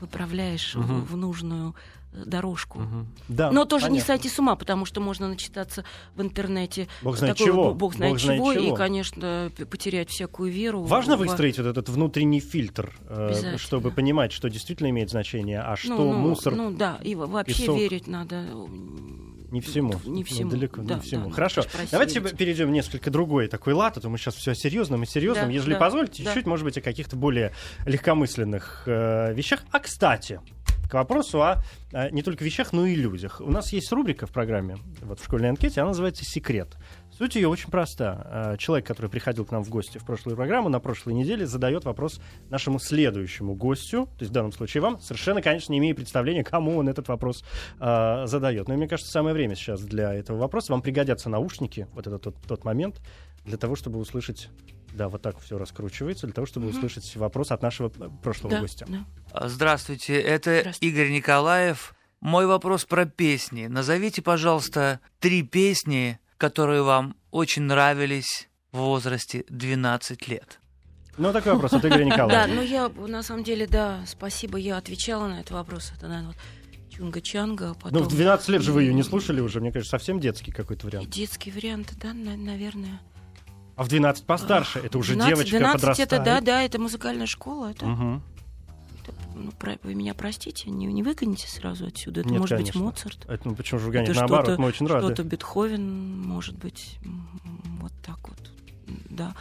[0.00, 0.84] выправляешь угу.
[0.84, 1.74] в, нужную
[2.12, 2.80] дорожку.
[2.80, 3.06] Угу.
[3.28, 4.00] Да, Но тоже понятно.
[4.00, 5.84] не сойти с ума, потому что можно начитаться
[6.16, 6.88] в интернете.
[7.02, 7.74] Бог знает такой, чего.
[7.74, 8.74] Бог знает, бог чего, знает чего.
[8.74, 10.82] И, конечно, потерять всякую веру.
[10.82, 11.20] Важно в...
[11.20, 15.96] выстроить вот этот внутренний фильтр, э, чтобы понимать, что действительно имеет значение, а ну, что
[15.96, 16.54] ну, мусор.
[16.54, 17.78] Ну да, и вообще песок.
[17.78, 18.44] верить надо.
[19.50, 19.94] Не всему.
[20.04, 20.50] Не всему.
[20.50, 21.28] Ну, далеко, да, не всему.
[21.28, 21.62] Да, Хорошо.
[21.90, 25.46] Давайте перейдем несколько другой такой лад, а то мы сейчас все о серьезном и серьезном.
[25.46, 26.30] Да, Если да, позволите, да.
[26.30, 27.52] чуть-чуть, может быть, о каких-то более
[27.86, 29.60] легкомысленных э, вещах.
[29.70, 30.40] А кстати,
[30.90, 33.40] к вопросу о, о не только вещах, но и людях.
[33.40, 36.76] У нас есть рубрика в программе, вот в школьной анкете, она называется «Секрет».
[37.20, 38.22] Суть ее очень проста.
[38.24, 41.84] А, человек, который приходил к нам в гости в прошлую программу, на прошлой неделе задает
[41.84, 46.42] вопрос нашему следующему гостю, то есть в данном случае вам, совершенно, конечно, не имея представления,
[46.42, 47.44] кому он этот вопрос
[47.78, 48.68] э, задает.
[48.68, 50.72] Но мне кажется, самое время сейчас для этого вопроса.
[50.72, 53.02] Вам пригодятся наушники, вот это тот, тот момент,
[53.44, 54.48] для того, чтобы услышать
[54.94, 56.78] да, вот так все раскручивается для того, чтобы угу.
[56.78, 58.86] услышать вопрос от нашего э, прошлого да, гостя.
[58.88, 59.04] Да.
[59.32, 60.86] А, здравствуйте, это Здравствуйте.
[60.86, 61.94] Игорь Николаев.
[62.22, 63.66] Мой вопрос про песни.
[63.66, 70.58] Назовите, пожалуйста, три песни, которые вам очень нравились в возрасте 12 лет.
[71.18, 72.46] Ну, такой вопрос от Игоря Николаева.
[72.46, 75.92] Да, ну я, на самом деле, да, спасибо, я отвечала на этот вопрос.
[75.94, 76.36] Это, наверное, вот
[76.90, 77.74] Чунга-Чанга.
[77.74, 77.92] Потом...
[77.92, 80.86] Ну, в 12 лет же вы ее не слушали уже, мне кажется, совсем детский какой-то
[80.86, 81.10] вариант.
[81.10, 83.02] Детский вариант, да, наверное.
[83.76, 86.12] А в 12 постарше, это уже 12, девочка 12 подрастает.
[86.12, 87.72] это, да, да, это музыкальная школа.
[87.72, 88.22] Это, угу.
[89.30, 92.20] Это, ну, про, вы меня простите, не, не выгоните сразу отсюда.
[92.20, 92.80] Это Нет, может конечно.
[92.80, 93.24] быть Моцарт.
[93.28, 94.12] Это, ну, почему же вы гоните?
[94.12, 95.06] Наоборот, мы очень рады.
[95.06, 96.98] Что-то Бетховен, может быть,
[97.80, 98.38] вот так вот,
[99.08, 99.34] да.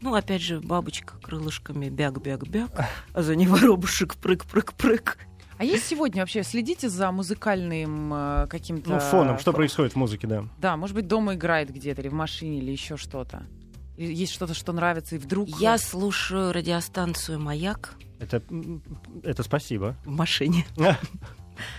[0.00, 2.70] Ну, опять же, бабочка крылышками бяг-бяг-бяг,
[3.12, 5.18] а за ней воробушек прыг-прыг-прыг.
[5.58, 8.88] А есть сегодня вообще, следите за музыкальным э, каким-то...
[8.88, 10.46] Ну, фоном, что происходит в музыке, да.
[10.58, 13.42] Да, может быть, дома играет где-то, или в машине, или еще что-то
[13.96, 15.48] есть что-то, что нравится, и вдруг...
[15.60, 17.94] Я слушаю радиостанцию «Маяк».
[18.18, 18.42] Это,
[19.22, 19.96] это спасибо.
[20.04, 20.66] В машине.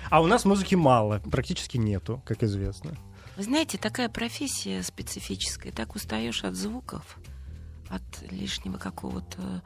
[0.09, 2.95] А у нас музыки мало, практически нету, как известно.
[3.37, 7.17] Вы знаете, такая профессия специфическая, так устаешь от звуков,
[7.89, 9.63] от лишнего какого-то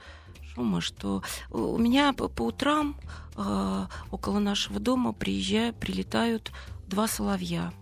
[0.54, 2.98] шума, что у меня по, по утрам
[3.36, 6.52] э, около нашего дома приезжают, прилетают
[6.88, 7.74] два соловья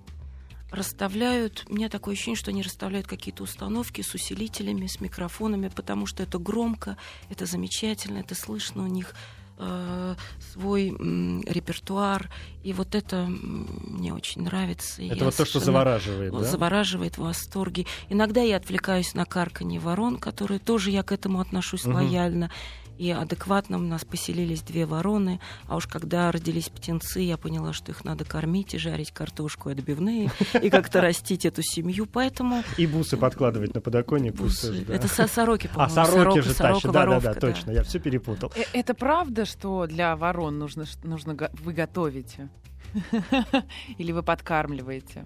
[0.73, 6.05] расставляют, у меня такое ощущение, что они расставляют какие-то установки с усилителями, с микрофонами, потому
[6.05, 6.97] что это громко,
[7.29, 9.13] это замечательно, это слышно у них
[9.59, 12.29] э, свой репертуар,
[12.63, 15.01] и вот это мне очень нравится.
[15.03, 16.43] Это вот то, что завораживает, да?
[16.43, 17.85] Завораживает в восторге.
[18.09, 21.95] Иногда я отвлекаюсь на карканье ворон, которые тоже я к этому отношусь угу.
[21.95, 22.51] лояльно
[22.97, 27.91] и адекватно у нас поселились две вороны, а уж когда родились птенцы, я поняла, что
[27.91, 32.63] их надо кормить и жарить картошку и отбивные, и как-то растить эту семью, поэтому...
[32.77, 34.35] И бусы подкладывать на подоконник.
[34.35, 34.85] Бусы.
[34.87, 38.51] Это сороки, А, сороки же тащат, да-да-да, точно, я все перепутал.
[38.55, 42.49] Э, это правда, что для ворон нужно, нужно вы готовите?
[43.97, 45.25] Или вы подкармливаете?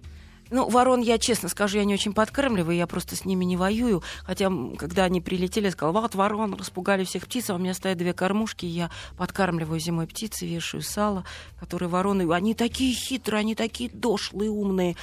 [0.50, 4.04] Ну, ворон, я честно скажу, я не очень подкармливаю, я просто с ними не воюю.
[4.24, 7.98] Хотя, когда они прилетели, я сказала, вот ворон, распугали всех птиц, а у меня стоят
[7.98, 11.26] две кормушки, я подкармливаю зимой птицы, вешаю сало,
[11.60, 14.96] которые вороны, они такие хитрые, они такие дошлые, умные.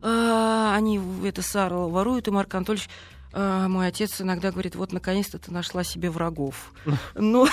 [0.00, 2.88] А, они это сало воруют, и Марк Анатольевич
[3.32, 6.72] а, мой отец иногда говорит, вот наконец-то ты нашла себе врагов.
[7.14, 7.46] Ну,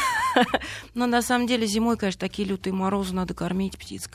[0.94, 4.10] но на самом деле зимой, конечно, такие лютые морозы, надо кормить птиц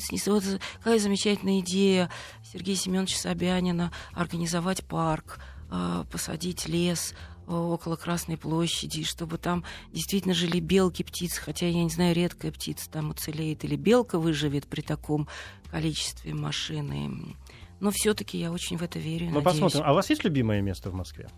[0.00, 0.26] птиц.
[0.26, 0.44] Вот
[0.78, 2.10] какая замечательная идея
[2.42, 5.38] Сергея Семеновича Собянина организовать парк,
[5.70, 7.14] а, посадить лес
[7.46, 12.52] а, около Красной площади, чтобы там действительно жили белки, птицы, хотя, я не знаю, редкая
[12.52, 15.28] птица там уцелеет, или белка выживет при таком
[15.70, 17.36] количестве машины.
[17.80, 19.30] Но все-таки я очень в это верю.
[19.30, 19.82] Ну, посмотрим.
[19.84, 21.28] А у вас есть любимое место в Москве?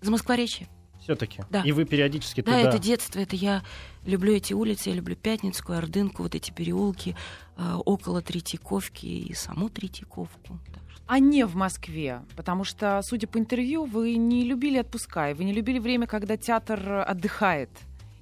[0.00, 0.68] За Москворечье
[1.06, 1.42] все-таки.
[1.50, 1.62] Да.
[1.62, 2.62] И вы периодически да, туда...
[2.64, 3.62] Да, это детство, это я
[4.04, 7.16] люблю эти улицы, я люблю Пятницкую, Ордынку, вот эти переулки
[7.56, 10.58] э, около Третьяковки и саму Третьяковку.
[11.06, 15.44] А не в Москве, потому что, судя по интервью, вы не любили отпуска, и вы
[15.44, 17.70] не любили время, когда театр отдыхает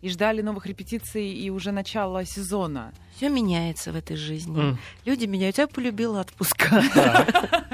[0.04, 2.92] и ждали новых репетиций и уже начала сезона.
[3.16, 4.54] Все меняется в этой жизни.
[4.72, 4.76] Mm.
[5.06, 5.56] Люди меняют.
[5.56, 6.82] Я полюбила отпуска.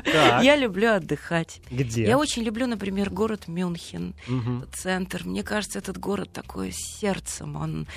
[0.05, 1.61] Я люблю отдыхать.
[1.73, 2.05] Где?
[2.07, 4.15] Я очень люблю, например, город Мюнхен,
[4.73, 5.23] центр.
[5.25, 7.57] Мне кажется, этот город такой сердцем.
[7.57, 7.89] Он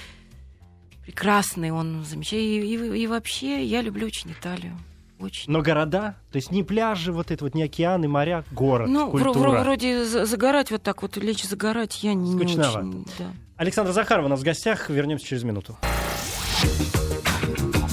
[1.05, 2.97] прекрасный, он замечательный.
[2.97, 4.75] И, вообще я люблю очень Италию.
[5.19, 5.51] Очень.
[5.53, 9.51] Но города, то есть не пляжи, вот это вот, не океаны, моря, город, Ну, культура.
[9.51, 13.05] вро- вроде за- загорать вот так вот, лечь загорать, я не, не очень.
[13.19, 13.31] Да.
[13.55, 14.89] Александра Захарова у нас в гостях.
[14.89, 15.77] Вернемся через минуту.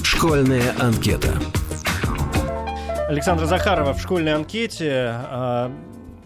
[0.03, 1.33] Школьная анкета.
[3.07, 5.15] Александра Захарова в школьной анкете.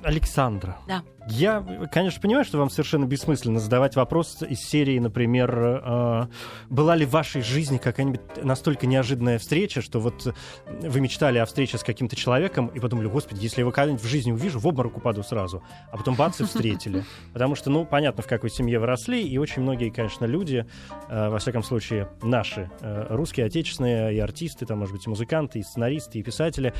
[0.06, 1.04] Александра, Да.
[1.28, 6.28] я, конечно, понимаю, что вам совершенно бессмысленно задавать вопрос из серии, например, э,
[6.70, 10.32] была ли в вашей жизни какая-нибудь настолько неожиданная встреча, что вот
[10.68, 14.08] вы мечтали о встрече с каким-то человеком и подумали, господи, если я его когда-нибудь в
[14.08, 15.64] жизни увижу, в обморок упаду сразу.
[15.92, 17.04] А потом бац, и встретили.
[17.34, 20.68] Потому что, ну, понятно, в какой семье вы росли, и очень многие, конечно, люди,
[21.10, 25.58] э, во всяком случае, наши, э, русские, отечественные, и артисты, там, может быть, и музыканты,
[25.60, 26.74] и сценаристы, и писатели,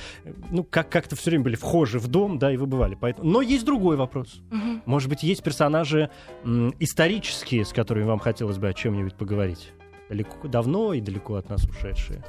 [0.52, 2.94] ну, как- как-то все время были вхожи в дом, да, и выбывали.
[2.94, 3.15] Поэтому...
[3.22, 4.42] Но есть другой вопрос.
[4.52, 4.84] Мгм.
[4.86, 6.10] Может быть, есть персонажи
[6.44, 9.72] м, исторические, с которыми вам хотелось бы о чем-нибудь поговорить?
[10.10, 12.24] Далеко, давно и далеко от нас ушедшие.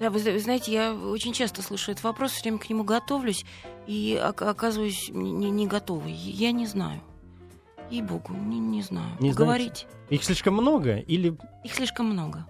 [0.00, 2.82] Да, вы, зна- вы знаете, я очень часто слышу этот вопрос, все время к нему
[2.84, 3.44] готовлюсь
[3.86, 6.12] и ок- оказываюсь не, не- готовой.
[6.12, 7.00] Я не знаю.
[7.90, 9.10] Ей-богу, не, не знаю.
[9.20, 9.86] Не Поговорить.
[10.10, 10.96] Их слишком много?
[10.96, 12.46] Или Их слишком много.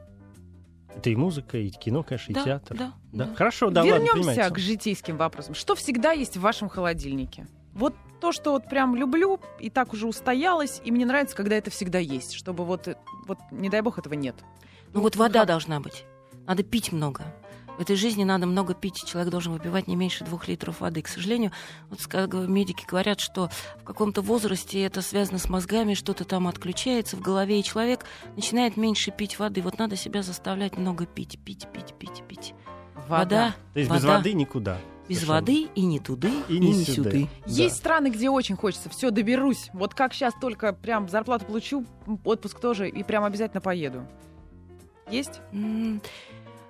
[0.97, 2.76] это и музыка, и кино, конечно, и Да, театр?
[2.78, 3.24] да, Да?
[3.26, 3.35] да.
[3.35, 4.55] Хорошо, да, ладно, Вернемся принимается.
[4.55, 5.55] к житейским вопросам.
[5.55, 7.47] Что всегда есть в вашем холодильнике?
[7.74, 11.70] Вот то, что вот прям люблю, и так уже устоялось, и мне нравится, когда это
[11.70, 12.88] всегда есть, чтобы вот,
[13.26, 14.36] вот не дай бог, этого нет.
[14.92, 16.04] Ну вот вода должна быть.
[16.46, 17.24] Надо пить много.
[17.76, 19.04] В этой жизни надо много пить.
[19.04, 21.02] Человек должен выпивать не меньше двух литров воды.
[21.02, 21.50] К сожалению,
[21.90, 21.98] вот
[22.48, 23.50] медики говорят, что
[23.80, 28.04] в каком-то возрасте это связано с мозгами, что-то там отключается в голове, и человек
[28.36, 29.60] начинает меньше пить воды.
[29.60, 32.54] Вот надо себя заставлять много пить, пить, пить, пить, пить.
[33.08, 34.18] Вода, То есть без вода.
[34.18, 34.78] воды никуда.
[35.09, 35.32] Без Совершенно.
[35.40, 36.94] воды и не туды, И и, не не, сюды.
[37.11, 37.28] сюды.
[37.46, 37.52] Да.
[37.52, 39.70] Есть страны, где очень хочется, все, доберусь.
[39.72, 41.84] Вот как сейчас только прям зарплату получу,
[42.24, 44.07] отпуск тоже, и прям обязательно поеду.
[45.11, 45.40] Есть?
[45.52, 46.00] М,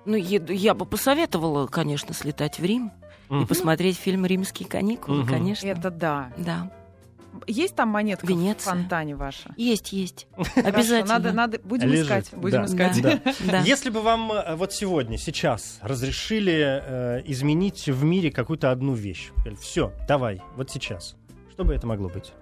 [0.07, 2.91] Ну, еду- я бы посоветовала, конечно, слетать в Рим
[3.29, 3.47] и Мгм.
[3.47, 5.27] посмотреть фильм «Римские каникулы», Мгм.
[5.27, 5.65] конечно.
[5.67, 6.31] Это да.
[6.37, 6.71] Да.
[7.47, 8.73] Есть там монетка Венеция.
[8.73, 9.53] в фонтане ваша?
[9.57, 10.27] Есть, есть.
[10.35, 11.13] Хорошо, Обязательно.
[11.13, 12.65] надо, надо, будем Лежит, искать, будем да.
[12.65, 13.01] искать.
[13.01, 13.33] Да.
[13.45, 13.59] Да.
[13.61, 19.31] Если бы вам э, вот сегодня, сейчас разрешили э, изменить в мире какую-то одну вещь,
[19.59, 21.15] все, давай, вот сейчас,
[21.51, 22.33] что бы это могло быть?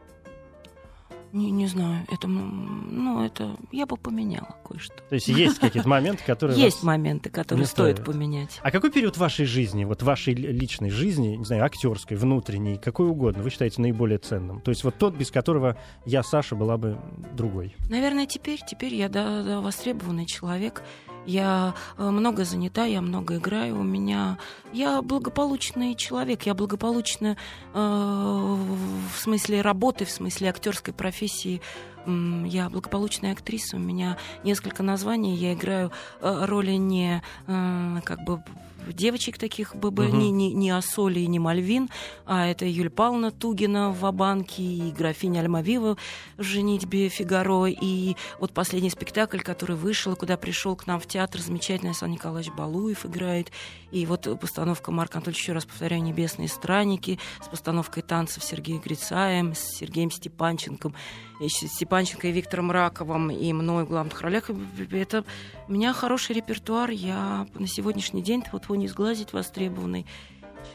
[1.34, 4.94] Не, не знаю, это, ну, это я бы поменяла кое-что.
[5.10, 8.60] То есть есть какие-то моменты, которые Есть моменты, которые стоит поменять.
[8.62, 13.08] А какой период вашей жизни, вот вашей ли- личной жизни, не знаю, актерской, внутренней, какой
[13.08, 14.62] угодно, вы считаете наиболее ценным?
[14.62, 15.76] То есть вот тот, без которого
[16.06, 17.00] я, Саша, была бы
[17.36, 17.76] другой.
[17.90, 20.84] Наверное, теперь, теперь я да, да, востребованный человек.
[21.26, 23.80] Я э, много занята, я много играю.
[23.80, 24.38] У меня
[24.74, 26.44] я благополучный человек.
[26.44, 27.38] Я благополучна
[27.74, 31.62] э, в смысле работы, в смысле актерской профессии.
[32.06, 33.78] Я благополучная актриса.
[33.78, 35.36] У меня несколько названий.
[35.36, 38.44] Я играю э, роли не э, как бы
[38.92, 40.20] девочек таких ББ, Мгм.
[40.20, 41.90] не, не, не Асоли и не Мальвин,
[42.26, 45.98] а это Юлия Павловна Тугина в Абанке и графиня Альмавива
[46.38, 47.68] в «Женитьбе Фигаро».
[47.68, 52.52] И вот последний спектакль, который вышел, куда пришел к нам в театр, замечательный Александр Николаевич
[52.54, 53.52] Балуев играет.
[53.92, 59.54] И вот постановка Марка Анатольевича, еще раз повторяю, «Небесные странники» с постановкой танцев Сергеем Грицаем,
[59.54, 60.96] с Сергеем Степанченком,
[61.40, 64.50] и с Степанченко и Виктором Раковым, и мной в главных ролях.
[64.92, 65.24] Это
[65.68, 66.90] меня хороший репертуар.
[66.90, 70.06] Я на сегодняшний день вот его не сглазить востребованный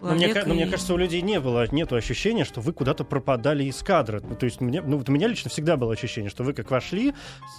[0.01, 2.73] Но мне, ка- но мне и- кажется, у людей не было, нету ощущения, что вы
[2.73, 4.21] куда-то пропадали из кадра.
[4.27, 6.71] Ну, то есть мне, ну, вот у меня лично всегда было ощущение, что вы как
[6.71, 7.15] вошли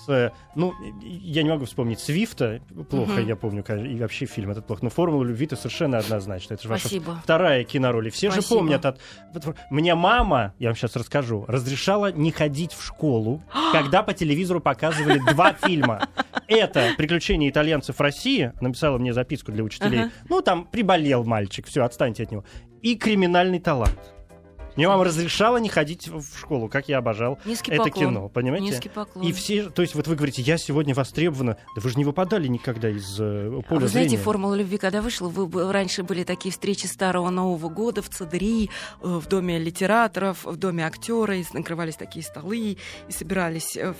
[0.06, 0.74] с, э, ну,
[1.04, 3.28] я не могу вспомнить Свифта, плохо, Мгм.
[3.28, 6.54] я помню, и вообще фильм этот плохо, но формула любви-то совершенно однозначно.
[6.56, 7.20] Это же ваша Спасибо.
[7.24, 8.08] вторая кинороль.
[8.08, 8.60] И все же Спасибо.
[8.60, 9.00] помнят от...
[9.70, 15.20] Мне мама, я вам сейчас расскажу, разрешала не ходить в школу, когда по телевизору показывали
[15.34, 16.08] два фильма.
[16.48, 20.06] Это «Приключения итальянцев в России», написала мне записку для учителей.
[20.30, 22.44] Ну, там приболел мальчик, все, отстаньте от него.
[22.82, 24.00] И «Криминальный талант».
[24.80, 28.08] Мне мама разрешала не ходить в школу, как я обожал Низкий это поклон.
[28.08, 28.68] кино, понимаете?
[28.68, 29.26] Низкий поклон.
[29.26, 32.48] И все, то есть вот вы говорите, я сегодня востребована, да вы же не выпадали
[32.48, 34.24] никогда из э, поля А вы знаете, зрения.
[34.24, 38.70] «Формула любви», когда вышла, вы, раньше были такие встречи Старого Нового года в ЦДРИ,
[39.02, 42.78] э, в Доме литераторов, в Доме актера, и накрывались такие столы, и
[43.10, 43.94] собирались э,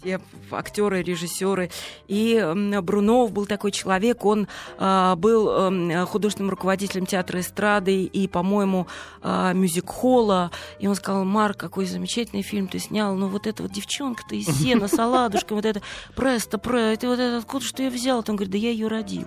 [0.00, 0.20] все
[0.50, 1.70] актеры, режиссеры.
[2.06, 2.44] И
[2.82, 8.86] Брунов был такой человек, он а, был художественным руководителем театра эстрады и, по-моему,
[9.22, 10.50] а, мюзик-холла.
[10.78, 13.14] И он сказал, Марк, какой замечательный фильм ты снял.
[13.14, 15.82] Ну вот эта вот девчонка-то из сена с оладушками, вот это
[16.14, 18.24] престо, пре, это вот это откуда что я взял?
[18.26, 19.26] Он говорит, да я ее родил.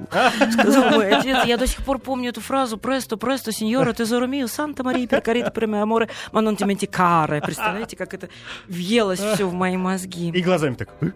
[0.53, 1.45] Сказал мой отец.
[1.45, 5.83] Я до сих пор помню эту фразу «Престо, престо, сеньора, ты Ромео, Санта-Мария, перкарита, премио
[5.83, 7.41] аморе, манон тиментикаре».
[7.41, 8.29] Представляете, как это
[8.67, 10.29] въелось все в мои мозги.
[10.29, 10.89] И глаза глазами так.
[11.01, 11.11] «Э?»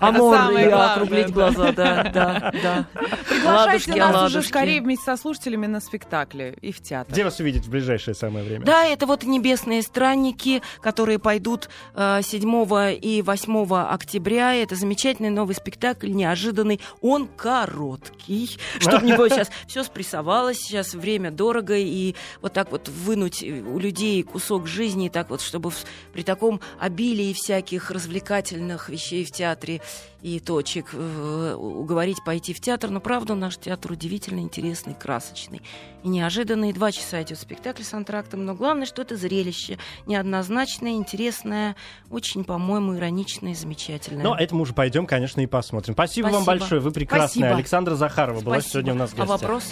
[0.00, 2.86] Амор самое и округлить глаза, да, да, да.
[3.28, 7.12] Приглашайте нас уже скорее вместе со слушателями на спектакле и в театр.
[7.12, 8.64] Где вас увидеть в ближайшее самое время?
[8.64, 14.54] Да, это вот «Небесные странники», которые пойдут э, 7 и 8 октября.
[14.54, 16.80] Это замечательный новый спектакль, неожиданный.
[17.00, 19.50] Он короткий, чтобы не было сейчас.
[19.66, 25.30] Все спрессовалось, сейчас время дорого, и вот так вот вынуть у людей кусок жизни, так
[25.30, 25.70] вот, чтобы
[26.12, 29.80] при таком обилии всяких развлекательных вещей в театре
[30.22, 32.90] и точек э, уговорить пойти в театр.
[32.90, 35.62] Но правда, наш театр удивительно интересный, красочный
[36.04, 36.72] и неожиданный.
[36.72, 41.74] Два часа идет спектакль с антрактом, но главное, что это зрелище неоднозначное, интересное,
[42.10, 44.22] очень, по-моему, ироничное и замечательное.
[44.22, 45.94] Ну, это мы уже пойдем, конечно, и посмотрим.
[45.94, 46.60] Спасибо, вам Спасибо.
[46.60, 47.28] большое, вы прекрасная.
[47.28, 47.48] Спасибо.
[47.56, 48.72] Александра Захарова была Спасибо.
[48.72, 49.40] сегодня у нас в А гостях.
[49.42, 49.64] вопрос?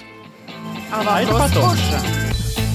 [0.92, 1.70] А А это вопрос потом.
[1.70, 2.65] позже.